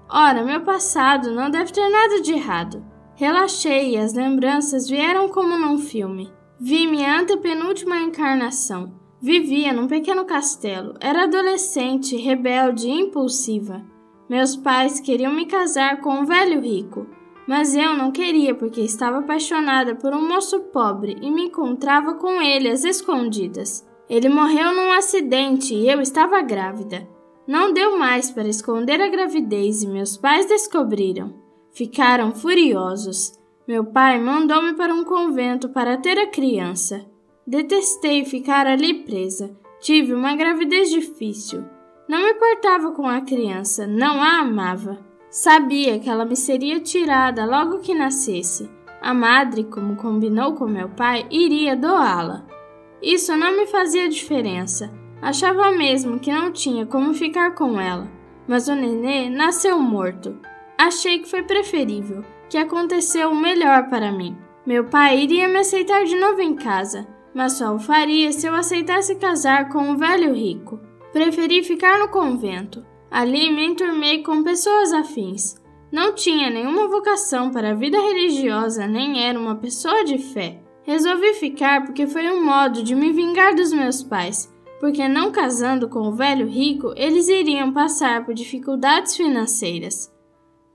ora, 0.08 0.44
meu 0.44 0.60
passado 0.60 1.32
não 1.32 1.50
deve 1.50 1.72
ter 1.72 1.88
nada 1.88 2.20
de 2.20 2.32
errado. 2.32 2.84
Relaxei 3.14 3.94
e 3.94 3.96
as 3.96 4.12
lembranças 4.12 4.88
vieram 4.88 5.28
como 5.28 5.58
num 5.58 5.78
filme. 5.78 6.30
Vi 6.60 6.86
minha 6.86 7.18
antepenúltima 7.18 7.98
encarnação. 7.98 8.92
Vivia 9.20 9.72
num 9.72 9.86
pequeno 9.86 10.24
castelo. 10.24 10.94
Era 11.00 11.24
adolescente, 11.24 12.16
rebelde 12.16 12.86
e 12.88 13.00
impulsiva. 13.00 13.84
Meus 14.28 14.54
pais 14.54 15.00
queriam 15.00 15.32
me 15.32 15.46
casar 15.46 16.00
com 16.00 16.10
um 16.10 16.24
velho 16.26 16.60
rico, 16.60 17.06
mas 17.46 17.74
eu 17.74 17.96
não 17.96 18.10
queria 18.10 18.54
porque 18.54 18.80
estava 18.80 19.18
apaixonada 19.18 19.94
por 19.94 20.12
um 20.12 20.28
moço 20.28 20.60
pobre 20.72 21.16
e 21.22 21.30
me 21.30 21.44
encontrava 21.44 22.14
com 22.14 22.42
ele 22.42 22.68
às 22.68 22.84
escondidas. 22.84 23.85
Ele 24.08 24.28
morreu 24.28 24.72
num 24.72 24.92
acidente 24.92 25.74
e 25.74 25.88
eu 25.88 26.00
estava 26.00 26.40
grávida. 26.42 27.08
Não 27.46 27.72
deu 27.72 27.98
mais 27.98 28.30
para 28.30 28.48
esconder 28.48 29.00
a 29.00 29.08
gravidez 29.08 29.82
e 29.82 29.86
meus 29.86 30.16
pais 30.16 30.46
descobriram. 30.46 31.34
Ficaram 31.72 32.34
furiosos. 32.34 33.32
Meu 33.66 33.84
pai 33.84 34.18
mandou-me 34.20 34.74
para 34.74 34.94
um 34.94 35.04
convento 35.04 35.68
para 35.68 35.96
ter 35.96 36.18
a 36.18 36.26
criança. 36.28 37.04
Detestei 37.46 38.24
ficar 38.24 38.66
ali 38.66 39.04
presa. 39.04 39.56
Tive 39.80 40.14
uma 40.14 40.34
gravidez 40.34 40.90
difícil. 40.90 41.64
Não 42.08 42.22
me 42.22 42.30
importava 42.30 42.92
com 42.92 43.06
a 43.06 43.20
criança, 43.20 43.86
não 43.86 44.22
a 44.22 44.38
amava. 44.40 44.98
Sabia 45.28 45.98
que 45.98 46.08
ela 46.08 46.24
me 46.24 46.36
seria 46.36 46.80
tirada 46.80 47.44
logo 47.44 47.80
que 47.80 47.94
nascesse. 47.94 48.70
A 49.02 49.12
madre, 49.12 49.64
como 49.64 49.96
combinou 49.96 50.54
com 50.54 50.66
meu 50.66 50.88
pai, 50.88 51.26
iria 51.30 51.76
doá-la. 51.76 52.46
Isso 53.02 53.36
não 53.36 53.56
me 53.56 53.66
fazia 53.66 54.08
diferença. 54.08 54.92
Achava 55.20 55.70
mesmo 55.70 56.18
que 56.18 56.32
não 56.32 56.52
tinha 56.52 56.86
como 56.86 57.14
ficar 57.14 57.54
com 57.54 57.80
ela. 57.80 58.08
Mas 58.46 58.68
o 58.68 58.74
nenê 58.74 59.28
nasceu 59.28 59.78
morto. 59.78 60.38
Achei 60.78 61.18
que 61.18 61.28
foi 61.28 61.42
preferível, 61.42 62.24
que 62.48 62.58
aconteceu 62.58 63.30
o 63.30 63.34
melhor 63.34 63.88
para 63.88 64.12
mim. 64.12 64.36
Meu 64.66 64.84
pai 64.84 65.20
iria 65.20 65.48
me 65.48 65.58
aceitar 65.58 66.04
de 66.04 66.16
novo 66.16 66.40
em 66.40 66.54
casa, 66.54 67.06
mas 67.34 67.54
só 67.54 67.74
o 67.74 67.78
faria 67.78 68.32
se 68.32 68.46
eu 68.46 68.54
aceitasse 68.54 69.16
casar 69.16 69.68
com 69.68 69.78
um 69.78 69.96
velho 69.96 70.34
rico. 70.34 70.80
Preferi 71.12 71.62
ficar 71.62 71.98
no 71.98 72.08
convento. 72.08 72.84
Ali 73.10 73.50
me 73.50 73.64
enturmei 73.64 74.22
com 74.22 74.42
pessoas 74.42 74.92
afins. 74.92 75.54
Não 75.90 76.14
tinha 76.14 76.50
nenhuma 76.50 76.88
vocação 76.88 77.50
para 77.50 77.70
a 77.70 77.74
vida 77.74 77.98
religiosa, 77.98 78.86
nem 78.86 79.24
era 79.24 79.38
uma 79.38 79.56
pessoa 79.56 80.04
de 80.04 80.18
fé. 80.18 80.60
Resolvi 80.86 81.34
ficar 81.34 81.84
porque 81.84 82.06
foi 82.06 82.30
um 82.30 82.44
modo 82.44 82.80
de 82.84 82.94
me 82.94 83.12
vingar 83.12 83.56
dos 83.56 83.72
meus 83.72 84.04
pais, 84.04 84.54
porque 84.78 85.08
não 85.08 85.32
casando 85.32 85.88
com 85.88 85.98
o 86.08 86.12
velho 86.12 86.46
rico, 86.46 86.94
eles 86.96 87.28
iriam 87.28 87.72
passar 87.72 88.24
por 88.24 88.32
dificuldades 88.32 89.16
financeiras. 89.16 90.14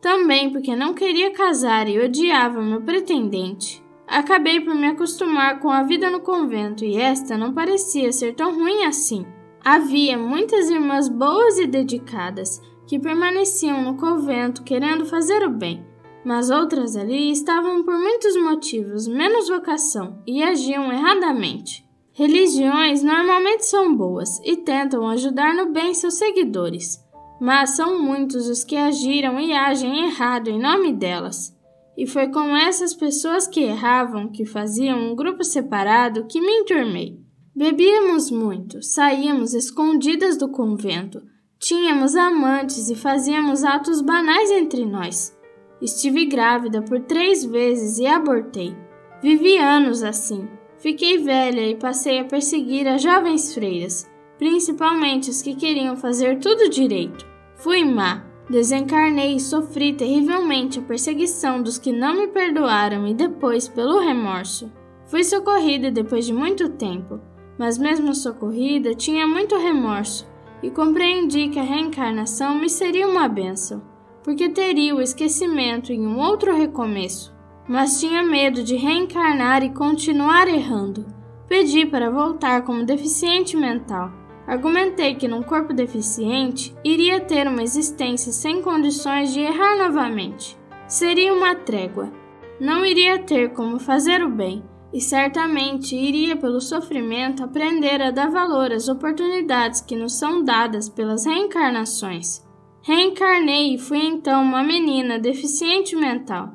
Também 0.02 0.50
porque 0.50 0.76
não 0.76 0.94
queria 0.94 1.32
casar 1.32 1.88
e 1.88 1.98
odiava 1.98 2.62
meu 2.62 2.82
pretendente. 2.82 3.82
Acabei 4.06 4.60
por 4.60 4.76
me 4.76 4.88
acostumar 4.88 5.60
com 5.60 5.70
a 5.70 5.84
vida 5.84 6.10
no 6.10 6.20
convento 6.20 6.84
e 6.84 6.98
esta 6.98 7.38
não 7.38 7.54
parecia 7.54 8.12
ser 8.12 8.36
tão 8.36 8.54
ruim 8.54 8.84
assim. 8.84 9.26
Havia 9.64 10.18
muitas 10.18 10.70
irmãs 10.70 11.08
boas 11.08 11.58
e 11.58 11.66
dedicadas 11.66 12.62
que 12.86 13.00
permaneciam 13.00 13.82
no 13.82 13.96
convento 13.96 14.64
querendo 14.64 15.06
fazer 15.06 15.48
o 15.48 15.50
bem, 15.50 15.86
mas 16.24 16.50
outras 16.50 16.96
ali 16.96 17.32
estavam 17.32 17.84
por 17.84 17.98
muitos 17.98 18.36
motivos 18.36 19.08
menos 19.08 19.48
vocação 19.48 20.22
e 20.26 20.44
agiam 20.44 20.92
erradamente. 20.92 21.86
Religiões 22.14 23.02
normalmente 23.02 23.66
são 23.66 23.96
boas 23.96 24.40
e 24.44 24.58
tentam 24.58 25.08
ajudar 25.08 25.56
no 25.56 25.72
bem 25.72 25.94
seus 25.94 26.16
seguidores, 26.16 27.00
mas 27.40 27.72
são 27.72 28.02
muitos 28.02 28.48
os 28.48 28.64
que 28.64 28.76
agiram 28.76 29.40
e 29.40 29.54
agem 29.54 30.06
errado 30.06 30.50
em 30.50 30.60
nome 30.60 30.94
delas. 30.94 31.56
E 31.98 32.06
foi 32.06 32.28
com 32.28 32.56
essas 32.56 32.94
pessoas 32.94 33.48
que 33.48 33.62
erravam, 33.62 34.30
que 34.30 34.46
faziam 34.46 35.00
um 35.00 35.16
grupo 35.16 35.44
separado, 35.44 36.26
que 36.28 36.40
me 36.40 36.52
enturmei. 36.60 37.20
Bebíamos 37.56 38.30
muito, 38.30 38.82
saíamos 38.82 39.54
escondidas 39.54 40.38
do 40.38 40.50
convento, 40.50 41.22
tínhamos 41.60 42.16
amantes 42.16 42.90
e 42.90 42.96
fazíamos 42.96 43.64
atos 43.64 44.02
banais 44.02 44.52
entre 44.52 44.86
nós. 44.86 45.36
Estive 45.82 46.26
grávida 46.26 46.82
por 46.82 47.00
três 47.02 47.44
vezes 47.44 47.98
e 47.98 48.06
abortei. 48.06 48.76
Vivi 49.22 49.58
anos 49.58 50.04
assim. 50.04 50.48
Fiquei 50.78 51.18
velha 51.18 51.68
e 51.68 51.76
passei 51.76 52.20
a 52.20 52.26
perseguir 52.26 52.88
as 52.88 53.02
jovens 53.02 53.54
freiras, 53.54 54.10
principalmente 54.38 55.30
as 55.30 55.42
que 55.42 55.56
queriam 55.56 55.96
fazer 55.96 56.40
tudo 56.40 56.70
direito. 56.70 57.26
Fui 57.56 57.84
má, 57.84 58.24
desencarnei 58.50 59.36
e 59.36 59.40
sofri 59.40 59.94
terrivelmente 59.94 60.80
a 60.80 60.82
perseguição 60.82 61.62
dos 61.62 61.78
que 61.78 61.92
não 61.92 62.16
me 62.16 62.28
perdoaram 62.28 63.08
e 63.08 63.14
depois 63.14 63.68
pelo 63.68 64.00
remorso. 64.00 64.72
Fui 65.06 65.24
socorrida 65.24 65.92
depois 65.92 66.26
de 66.26 66.34
muito 66.34 66.70
tempo 66.70 67.20
mas 67.62 67.78
mesmo 67.78 68.16
socorrida, 68.16 68.96
tinha 68.96 69.28
muito 69.28 69.56
remorso 69.56 70.28
e 70.64 70.72
compreendi 70.72 71.48
que 71.50 71.60
a 71.60 71.64
reencarnação 71.64 72.56
me 72.56 72.68
seria 72.68 73.08
uma 73.08 73.28
benção, 73.28 73.84
porque 74.24 74.50
teria 74.50 74.96
o 74.96 75.02
esquecimento 75.02 75.92
em 75.92 76.06
um 76.06 76.20
outro 76.20 76.56
recomeço. 76.56 77.34
Mas 77.68 78.00
tinha 78.00 78.24
medo 78.24 78.64
de 78.64 78.76
reencarnar 78.76 79.64
e 79.64 79.70
continuar 79.70 80.48
errando. 80.48 81.06
Pedi 81.48 81.86
para 81.86 82.10
voltar 82.10 82.64
como 82.64 82.86
deficiente 82.86 83.56
mental. 83.56 84.12
Argumentei 84.48 85.16
que 85.16 85.28
num 85.28 85.44
corpo 85.44 85.74
deficiente 85.74 86.76
iria 86.84 87.20
ter 87.20 87.48
uma 87.48 87.64
existência 87.64 88.32
sem 88.32 88.62
condições 88.62 89.34
de 89.34 89.40
errar 89.40 89.78
novamente. 89.78 90.58
Seria 90.88 91.34
uma 91.34 91.56
trégua. 91.56 92.12
Não 92.60 92.86
iria 92.86 93.20
ter 93.20 93.54
como 93.54 93.80
fazer 93.80 94.24
o 94.24 94.30
bem 94.30 94.64
e 94.94 95.00
certamente 95.00 95.96
iria 95.96 96.36
pelo 96.36 96.60
sofrimento 96.60 97.44
aprender 97.44 98.02
a 98.02 98.12
dar 98.12 98.30
valor 98.30 98.72
às 98.72 98.90
oportunidades 98.90 99.80
que 99.80 99.96
nos 99.96 100.18
são 100.18 100.44
dadas 100.44 100.90
pelas 100.90 101.26
reencarnações. 101.26 102.44
Reencarnei 102.84 103.76
e 103.76 103.78
fui 103.78 104.00
então 104.00 104.42
uma 104.42 104.64
menina 104.64 105.20
deficiente 105.20 105.96
mental. 105.96 106.54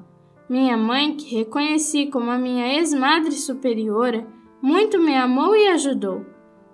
Minha 0.49 0.77
mãe, 0.77 1.15
que 1.15 1.37
reconheci 1.37 2.07
como 2.07 2.31
a 2.31 2.39
minha 2.39 2.67
ex-madre 2.75 3.33
superiora, 3.33 4.27
muito 4.61 5.01
me 5.01 5.17
amou 5.17 5.55
e 5.55 5.69
ajudou. 5.69 6.27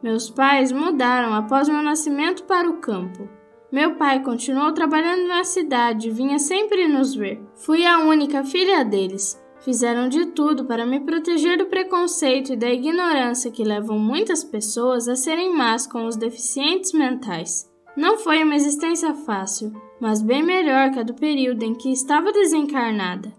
Meus 0.02 0.30
pais 0.30 0.72
mudaram 0.72 1.34
após 1.34 1.68
meu 1.68 1.82
nascimento 1.82 2.44
para 2.44 2.68
o 2.68 2.78
campo. 2.78 3.28
Meu 3.70 3.94
pai 3.96 4.22
continuou 4.22 4.72
trabalhando 4.72 5.28
na 5.28 5.44
cidade 5.44 6.08
e 6.08 6.12
vinha 6.12 6.38
sempre 6.38 6.88
nos 6.88 7.14
ver. 7.14 7.42
Fui 7.54 7.84
a 7.84 7.98
única 7.98 8.44
filha 8.44 8.84
deles. 8.84 9.38
Fizeram 9.60 10.08
de 10.08 10.26
tudo 10.26 10.64
para 10.64 10.84
me 10.84 11.00
proteger 11.00 11.56
do 11.56 11.66
preconceito 11.66 12.52
e 12.52 12.56
da 12.56 12.70
ignorância 12.70 13.50
que 13.50 13.62
levam 13.62 13.98
muitas 13.98 14.42
pessoas 14.42 15.08
a 15.08 15.14
serem 15.14 15.54
más 15.54 15.86
com 15.86 16.06
os 16.06 16.16
deficientes 16.16 16.92
mentais. 16.92 17.71
Não 17.96 18.16
foi 18.16 18.42
uma 18.42 18.56
existência 18.56 19.12
fácil, 19.14 19.70
mas 20.00 20.22
bem 20.22 20.42
melhor 20.42 20.90
que 20.90 20.98
a 20.98 21.02
do 21.02 21.12
período 21.12 21.62
em 21.62 21.74
que 21.74 21.92
estava 21.92 22.32
desencarnada. 22.32 23.30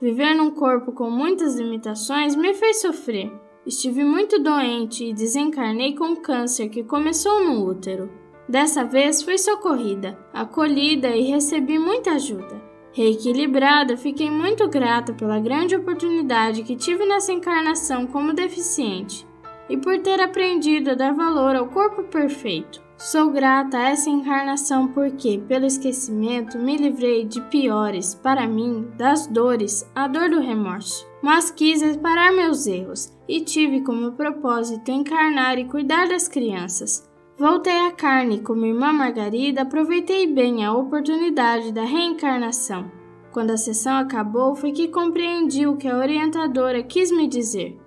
Viver 0.00 0.34
num 0.34 0.50
corpo 0.50 0.92
com 0.92 1.10
muitas 1.10 1.56
limitações 1.56 2.34
me 2.34 2.54
fez 2.54 2.80
sofrer. 2.80 3.30
Estive 3.66 4.02
muito 4.02 4.38
doente 4.42 5.04
e 5.04 5.12
desencarnei 5.12 5.94
com 5.94 6.16
câncer 6.16 6.70
que 6.70 6.82
começou 6.82 7.44
no 7.44 7.66
útero. 7.66 8.10
Dessa 8.48 8.84
vez 8.84 9.22
fui 9.22 9.36
socorrida, 9.36 10.18
acolhida 10.32 11.08
e 11.14 11.24
recebi 11.24 11.78
muita 11.78 12.12
ajuda. 12.12 12.60
Reequilibrada, 12.92 13.98
fiquei 13.98 14.30
muito 14.30 14.66
grata 14.66 15.12
pela 15.12 15.38
grande 15.38 15.76
oportunidade 15.76 16.62
que 16.62 16.74
tive 16.74 17.04
nessa 17.04 17.32
encarnação 17.32 18.06
como 18.06 18.32
deficiente 18.32 19.28
e 19.68 19.76
por 19.76 19.98
ter 19.98 20.20
aprendido 20.20 20.90
a 20.90 20.94
dar 20.94 21.14
valor 21.14 21.54
ao 21.54 21.68
corpo 21.68 22.02
perfeito. 22.04 22.82
Sou 23.00 23.30
grata 23.30 23.78
a 23.78 23.88
essa 23.88 24.10
encarnação 24.10 24.88
porque, 24.88 25.42
pelo 25.48 25.64
esquecimento, 25.64 26.58
me 26.58 26.76
livrei 26.76 27.24
de 27.24 27.40
piores, 27.40 28.14
para 28.14 28.46
mim, 28.46 28.90
das 28.94 29.26
dores, 29.26 29.90
a 29.94 30.06
dor 30.06 30.28
do 30.28 30.38
remorso. 30.38 31.08
Mas 31.22 31.50
quis 31.50 31.80
reparar 31.80 32.30
meus 32.30 32.66
erros 32.66 33.10
e 33.26 33.40
tive 33.40 33.80
como 33.80 34.12
propósito 34.12 34.90
encarnar 34.90 35.58
e 35.58 35.64
cuidar 35.64 36.08
das 36.08 36.28
crianças. 36.28 37.10
Voltei 37.38 37.86
à 37.86 37.90
carne 37.90 38.42
como 38.42 38.66
irmã 38.66 38.92
Margarida, 38.92 39.62
aproveitei 39.62 40.26
bem 40.26 40.62
a 40.62 40.74
oportunidade 40.74 41.72
da 41.72 41.84
reencarnação. 41.84 42.92
Quando 43.32 43.52
a 43.52 43.56
sessão 43.56 43.96
acabou, 43.96 44.54
foi 44.54 44.72
que 44.72 44.88
compreendi 44.88 45.66
o 45.66 45.78
que 45.78 45.88
a 45.88 45.96
orientadora 45.96 46.82
quis 46.82 47.10
me 47.10 47.26
dizer. 47.26 47.80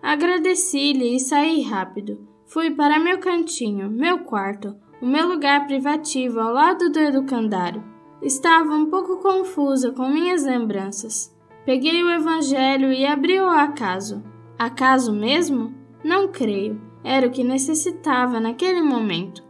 Agradeci-lhe 0.00 1.16
e 1.16 1.18
saí 1.18 1.62
rápido 1.62 2.30
Fui 2.52 2.70
para 2.70 3.00
meu 3.00 3.18
cantinho, 3.18 3.90
meu 3.90 4.18
quarto, 4.24 4.76
o 5.00 5.06
meu 5.06 5.26
lugar 5.26 5.66
privativo 5.66 6.38
ao 6.38 6.52
lado 6.52 6.90
do 6.90 6.98
educandário. 6.98 7.82
Estava 8.20 8.74
um 8.74 8.90
pouco 8.90 9.22
confusa 9.22 9.90
com 9.92 10.06
minhas 10.06 10.44
lembranças. 10.44 11.34
Peguei 11.64 12.02
o 12.02 12.10
evangelho 12.10 12.92
e 12.92 13.06
abri-o 13.06 13.48
acaso. 13.48 14.22
Acaso 14.58 15.14
mesmo? 15.14 15.72
Não 16.04 16.28
creio. 16.28 16.78
Era 17.02 17.26
o 17.26 17.30
que 17.30 17.42
necessitava 17.42 18.38
naquele 18.38 18.82
momento. 18.82 19.42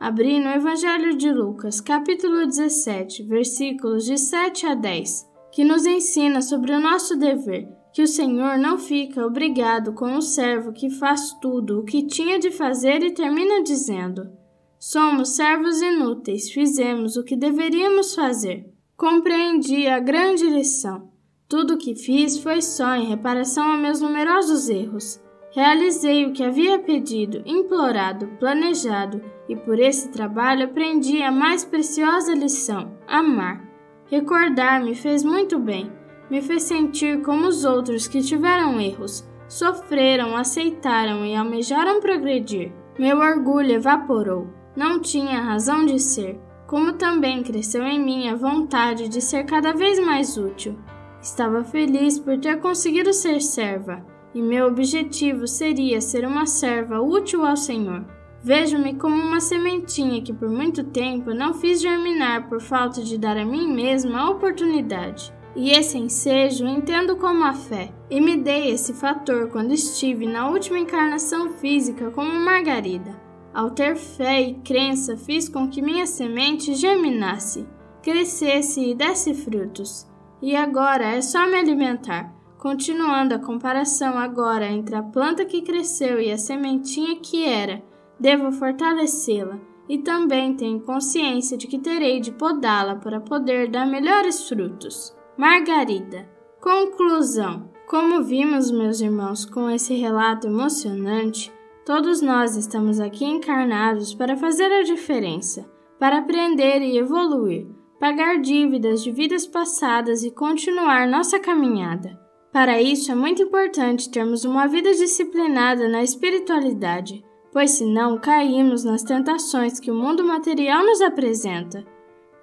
Abri 0.00 0.40
no 0.40 0.50
Evangelho 0.50 1.16
de 1.16 1.32
Lucas, 1.32 1.80
capítulo 1.80 2.44
17, 2.44 3.22
versículos 3.22 4.04
de 4.04 4.18
7 4.18 4.66
a 4.66 4.74
10, 4.74 5.28
que 5.52 5.64
nos 5.64 5.86
ensina 5.86 6.42
sobre 6.42 6.72
o 6.72 6.80
nosso 6.80 7.16
dever 7.16 7.77
que 7.98 8.02
o 8.02 8.06
Senhor 8.06 8.56
não 8.56 8.78
fica 8.78 9.26
obrigado 9.26 9.92
com 9.92 10.16
o 10.16 10.22
servo 10.22 10.72
que 10.72 10.88
faz 10.88 11.32
tudo 11.42 11.80
o 11.80 11.84
que 11.84 12.06
tinha 12.06 12.38
de 12.38 12.48
fazer 12.48 13.02
e 13.02 13.10
termina 13.10 13.60
dizendo: 13.60 14.30
Somos 14.78 15.30
servos 15.30 15.82
inúteis, 15.82 16.48
fizemos 16.48 17.16
o 17.16 17.24
que 17.24 17.34
deveríamos 17.34 18.14
fazer. 18.14 18.72
Compreendi 18.96 19.88
a 19.88 19.98
grande 19.98 20.48
lição. 20.48 21.10
Tudo 21.48 21.74
o 21.74 21.76
que 21.76 21.96
fiz 21.96 22.38
foi 22.38 22.62
só 22.62 22.94
em 22.94 23.08
reparação 23.08 23.68
a 23.68 23.76
meus 23.76 24.00
numerosos 24.00 24.68
erros. 24.68 25.20
Realizei 25.50 26.24
o 26.24 26.32
que 26.32 26.44
havia 26.44 26.78
pedido, 26.78 27.42
implorado, 27.44 28.28
planejado, 28.38 29.20
e 29.48 29.56
por 29.56 29.76
esse 29.80 30.08
trabalho 30.10 30.66
aprendi 30.66 31.20
a 31.20 31.32
mais 31.32 31.64
preciosa 31.64 32.32
lição: 32.32 32.96
amar. 33.08 33.68
Recordar 34.08 34.84
me 34.84 34.94
fez 34.94 35.24
muito 35.24 35.58
bem 35.58 35.98
me 36.30 36.42
fez 36.42 36.64
sentir 36.64 37.22
como 37.22 37.46
os 37.46 37.64
outros 37.64 38.06
que 38.06 38.20
tiveram 38.20 38.80
erros, 38.80 39.26
sofreram, 39.48 40.36
aceitaram 40.36 41.24
e 41.24 41.34
almejaram 41.34 42.00
progredir. 42.00 42.72
Meu 42.98 43.18
orgulho 43.18 43.72
evaporou, 43.72 44.48
não 44.76 45.00
tinha 45.00 45.40
razão 45.40 45.86
de 45.86 45.98
ser, 45.98 46.38
como 46.66 46.92
também 46.92 47.42
cresceu 47.42 47.82
em 47.82 47.98
mim 47.98 48.28
a 48.28 48.34
vontade 48.34 49.08
de 49.08 49.20
ser 49.20 49.44
cada 49.44 49.72
vez 49.72 49.98
mais 49.98 50.36
útil. 50.36 50.78
Estava 51.20 51.64
feliz 51.64 52.18
por 52.18 52.38
ter 52.38 52.60
conseguido 52.60 53.12
ser 53.12 53.40
serva, 53.40 54.04
e 54.34 54.42
meu 54.42 54.66
objetivo 54.66 55.46
seria 55.46 56.00
ser 56.00 56.26
uma 56.26 56.46
serva 56.46 57.00
útil 57.00 57.44
ao 57.44 57.56
Senhor. 57.56 58.04
Vejo-me 58.42 58.94
como 58.94 59.16
uma 59.16 59.40
sementinha 59.40 60.22
que 60.22 60.32
por 60.32 60.48
muito 60.48 60.84
tempo 60.84 61.34
não 61.34 61.54
fiz 61.54 61.80
germinar 61.80 62.48
por 62.48 62.60
falta 62.60 63.02
de 63.02 63.18
dar 63.18 63.36
a 63.36 63.44
mim 63.44 63.72
mesma 63.72 64.20
a 64.20 64.30
oportunidade. 64.30 65.32
E 65.58 65.72
esse 65.72 65.98
ensejo 65.98 66.64
entendo 66.68 67.16
como 67.16 67.42
a 67.42 67.52
fé, 67.52 67.92
e 68.08 68.20
me 68.20 68.36
dei 68.36 68.70
esse 68.70 68.92
fator 68.92 69.48
quando 69.48 69.74
estive 69.74 70.24
na 70.24 70.48
última 70.48 70.78
encarnação 70.78 71.50
física 71.50 72.12
como 72.12 72.32
Margarida. 72.32 73.20
Ao 73.52 73.68
ter 73.68 73.96
fé 73.96 74.40
e 74.40 74.54
crença, 74.54 75.16
fiz 75.16 75.48
com 75.48 75.68
que 75.68 75.82
minha 75.82 76.06
semente 76.06 76.76
germinasse, 76.76 77.66
crescesse 78.00 78.90
e 78.90 78.94
desse 78.94 79.34
frutos. 79.34 80.06
E 80.40 80.54
agora 80.54 81.16
é 81.16 81.20
só 81.20 81.44
me 81.48 81.56
alimentar, 81.56 82.32
continuando 82.56 83.34
a 83.34 83.40
comparação 83.40 84.16
agora 84.16 84.70
entre 84.70 84.94
a 84.94 85.02
planta 85.02 85.44
que 85.44 85.62
cresceu 85.62 86.20
e 86.20 86.30
a 86.30 86.38
sementinha 86.38 87.16
que 87.16 87.44
era. 87.44 87.82
Devo 88.20 88.52
fortalecê-la 88.52 89.58
e 89.88 89.98
também 89.98 90.54
tenho 90.54 90.78
consciência 90.78 91.58
de 91.58 91.66
que 91.66 91.80
terei 91.80 92.20
de 92.20 92.30
podá-la 92.30 92.94
para 92.94 93.20
poder 93.20 93.68
dar 93.68 93.88
melhores 93.88 94.48
frutos. 94.48 95.17
Margarida. 95.38 96.28
Conclusão: 96.60 97.70
Como 97.86 98.24
vimos, 98.24 98.72
meus 98.72 99.00
irmãos, 99.00 99.44
com 99.44 99.70
esse 99.70 99.94
relato 99.94 100.48
emocionante, 100.48 101.52
todos 101.86 102.20
nós 102.20 102.56
estamos 102.56 102.98
aqui 102.98 103.24
encarnados 103.24 104.12
para 104.12 104.36
fazer 104.36 104.72
a 104.72 104.82
diferença, 104.82 105.64
para 105.96 106.18
aprender 106.18 106.82
e 106.82 106.98
evoluir, 106.98 107.68
pagar 108.00 108.40
dívidas 108.40 109.00
de 109.00 109.12
vidas 109.12 109.46
passadas 109.46 110.24
e 110.24 110.32
continuar 110.32 111.06
nossa 111.06 111.38
caminhada. 111.38 112.18
Para 112.52 112.82
isso 112.82 113.12
é 113.12 113.14
muito 113.14 113.40
importante 113.40 114.10
termos 114.10 114.44
uma 114.44 114.66
vida 114.66 114.90
disciplinada 114.90 115.88
na 115.88 116.02
espiritualidade, 116.02 117.24
pois 117.52 117.70
senão 117.70 118.18
caímos 118.18 118.82
nas 118.82 119.04
tentações 119.04 119.78
que 119.78 119.92
o 119.92 119.94
mundo 119.94 120.24
material 120.24 120.84
nos 120.84 121.00
apresenta. 121.00 121.86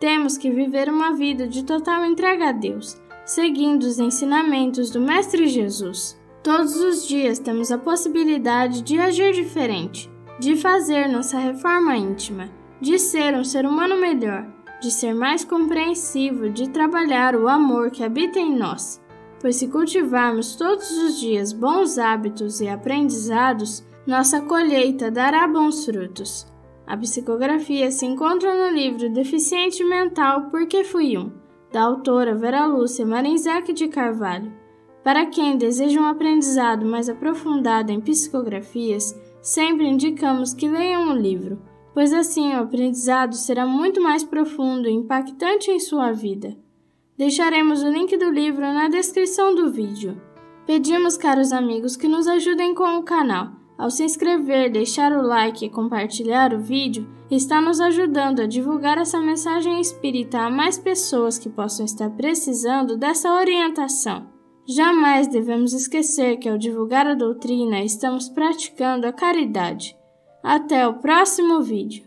Temos 0.05 0.37
que 0.37 0.51
viver 0.51 0.87
uma 0.87 1.15
vida 1.15 1.47
de 1.47 1.63
total 1.63 2.05
entrega 2.05 2.49
a 2.49 2.51
Deus, 2.51 2.95
seguindo 3.25 3.85
os 3.85 3.97
ensinamentos 3.97 4.91
do 4.91 5.01
Mestre 5.01 5.47
Jesus. 5.47 6.15
Todos 6.43 6.75
os 6.75 7.07
dias 7.07 7.39
temos 7.39 7.71
a 7.71 7.77
possibilidade 7.79 8.83
de 8.83 8.99
agir 8.99 9.33
diferente, 9.33 10.07
de 10.39 10.55
fazer 10.57 11.09
nossa 11.09 11.39
reforma 11.39 11.97
íntima, 11.97 12.51
de 12.79 12.99
ser 12.99 13.33
um 13.33 13.43
ser 13.43 13.65
humano 13.65 13.99
melhor, 13.99 14.45
de 14.79 14.91
ser 14.91 15.15
mais 15.15 15.43
compreensivo, 15.43 16.51
de 16.51 16.69
trabalhar 16.69 17.35
o 17.35 17.49
amor 17.49 17.89
que 17.89 18.03
habita 18.03 18.37
em 18.37 18.55
nós. 18.55 19.01
Pois 19.41 19.55
se 19.55 19.69
cultivarmos 19.69 20.55
todos 20.55 20.91
os 20.91 21.19
dias 21.19 21.51
bons 21.51 21.97
hábitos 21.97 22.61
e 22.61 22.67
aprendizados, 22.67 23.83
nossa 24.05 24.39
colheita 24.39 25.09
dará 25.09 25.47
bons 25.47 25.83
frutos. 25.83 26.45
A 26.87 26.95
psicografia 26.95 27.89
se 27.89 28.05
encontra 28.05 28.53
no 28.53 28.75
livro 28.75 29.09
Deficiente 29.09 29.83
Mental 29.83 30.49
Porque 30.51 30.83
Fui 30.83 31.17
Um, 31.17 31.31
da 31.71 31.81
autora 31.81 32.35
Vera 32.35 32.67
Lúcia 32.67 33.03
Marinzec 33.03 33.73
de 33.73 33.87
Carvalho. 33.87 34.53
Para 35.03 35.25
quem 35.25 35.57
deseja 35.57 35.99
um 35.99 36.05
aprendizado 36.05 36.85
mais 36.85 37.09
aprofundado 37.09 37.91
em 37.91 37.99
psicografias, 37.99 39.19
sempre 39.41 39.87
indicamos 39.87 40.53
que 40.53 40.69
leiam 40.69 41.09
o 41.09 41.17
livro, 41.17 41.59
pois 41.91 42.13
assim 42.13 42.53
o 42.53 42.59
aprendizado 42.59 43.33
será 43.33 43.65
muito 43.65 43.99
mais 43.99 44.23
profundo 44.23 44.87
e 44.87 44.93
impactante 44.93 45.71
em 45.71 45.79
sua 45.79 46.11
vida. 46.11 46.55
Deixaremos 47.17 47.81
o 47.81 47.89
link 47.89 48.15
do 48.15 48.29
livro 48.29 48.61
na 48.61 48.89
descrição 48.89 49.55
do 49.55 49.71
vídeo. 49.71 50.21
Pedimos, 50.67 51.17
caros 51.17 51.51
amigos, 51.51 51.95
que 51.95 52.07
nos 52.07 52.27
ajudem 52.27 52.75
com 52.75 52.97
o 52.97 53.03
canal 53.03 53.64
ao 53.77 53.89
se 53.89 54.03
inscrever, 54.03 54.71
deixar 54.71 55.11
o 55.11 55.21
like 55.21 55.65
e 55.65 55.69
compartilhar 55.69 56.53
o 56.53 56.59
vídeo, 56.59 57.07
está 57.29 57.59
nos 57.59 57.81
ajudando 57.81 58.41
a 58.41 58.47
divulgar 58.47 58.97
essa 58.97 59.19
mensagem 59.19 59.81
espírita 59.81 60.39
a 60.39 60.49
mais 60.49 60.77
pessoas 60.77 61.37
que 61.37 61.49
possam 61.49 61.85
estar 61.85 62.09
precisando 62.11 62.97
dessa 62.97 63.33
orientação. 63.33 64.27
Jamais 64.67 65.27
devemos 65.27 65.73
esquecer 65.73 66.37
que 66.37 66.49
ao 66.49 66.57
divulgar 66.57 67.05
a 67.05 67.13
doutrina 67.13 67.83
estamos 67.83 68.29
praticando 68.29 69.05
a 69.05 69.13
caridade. 69.13 69.95
Até 70.43 70.87
o 70.87 70.95
próximo 70.95 71.61
vídeo. 71.61 72.04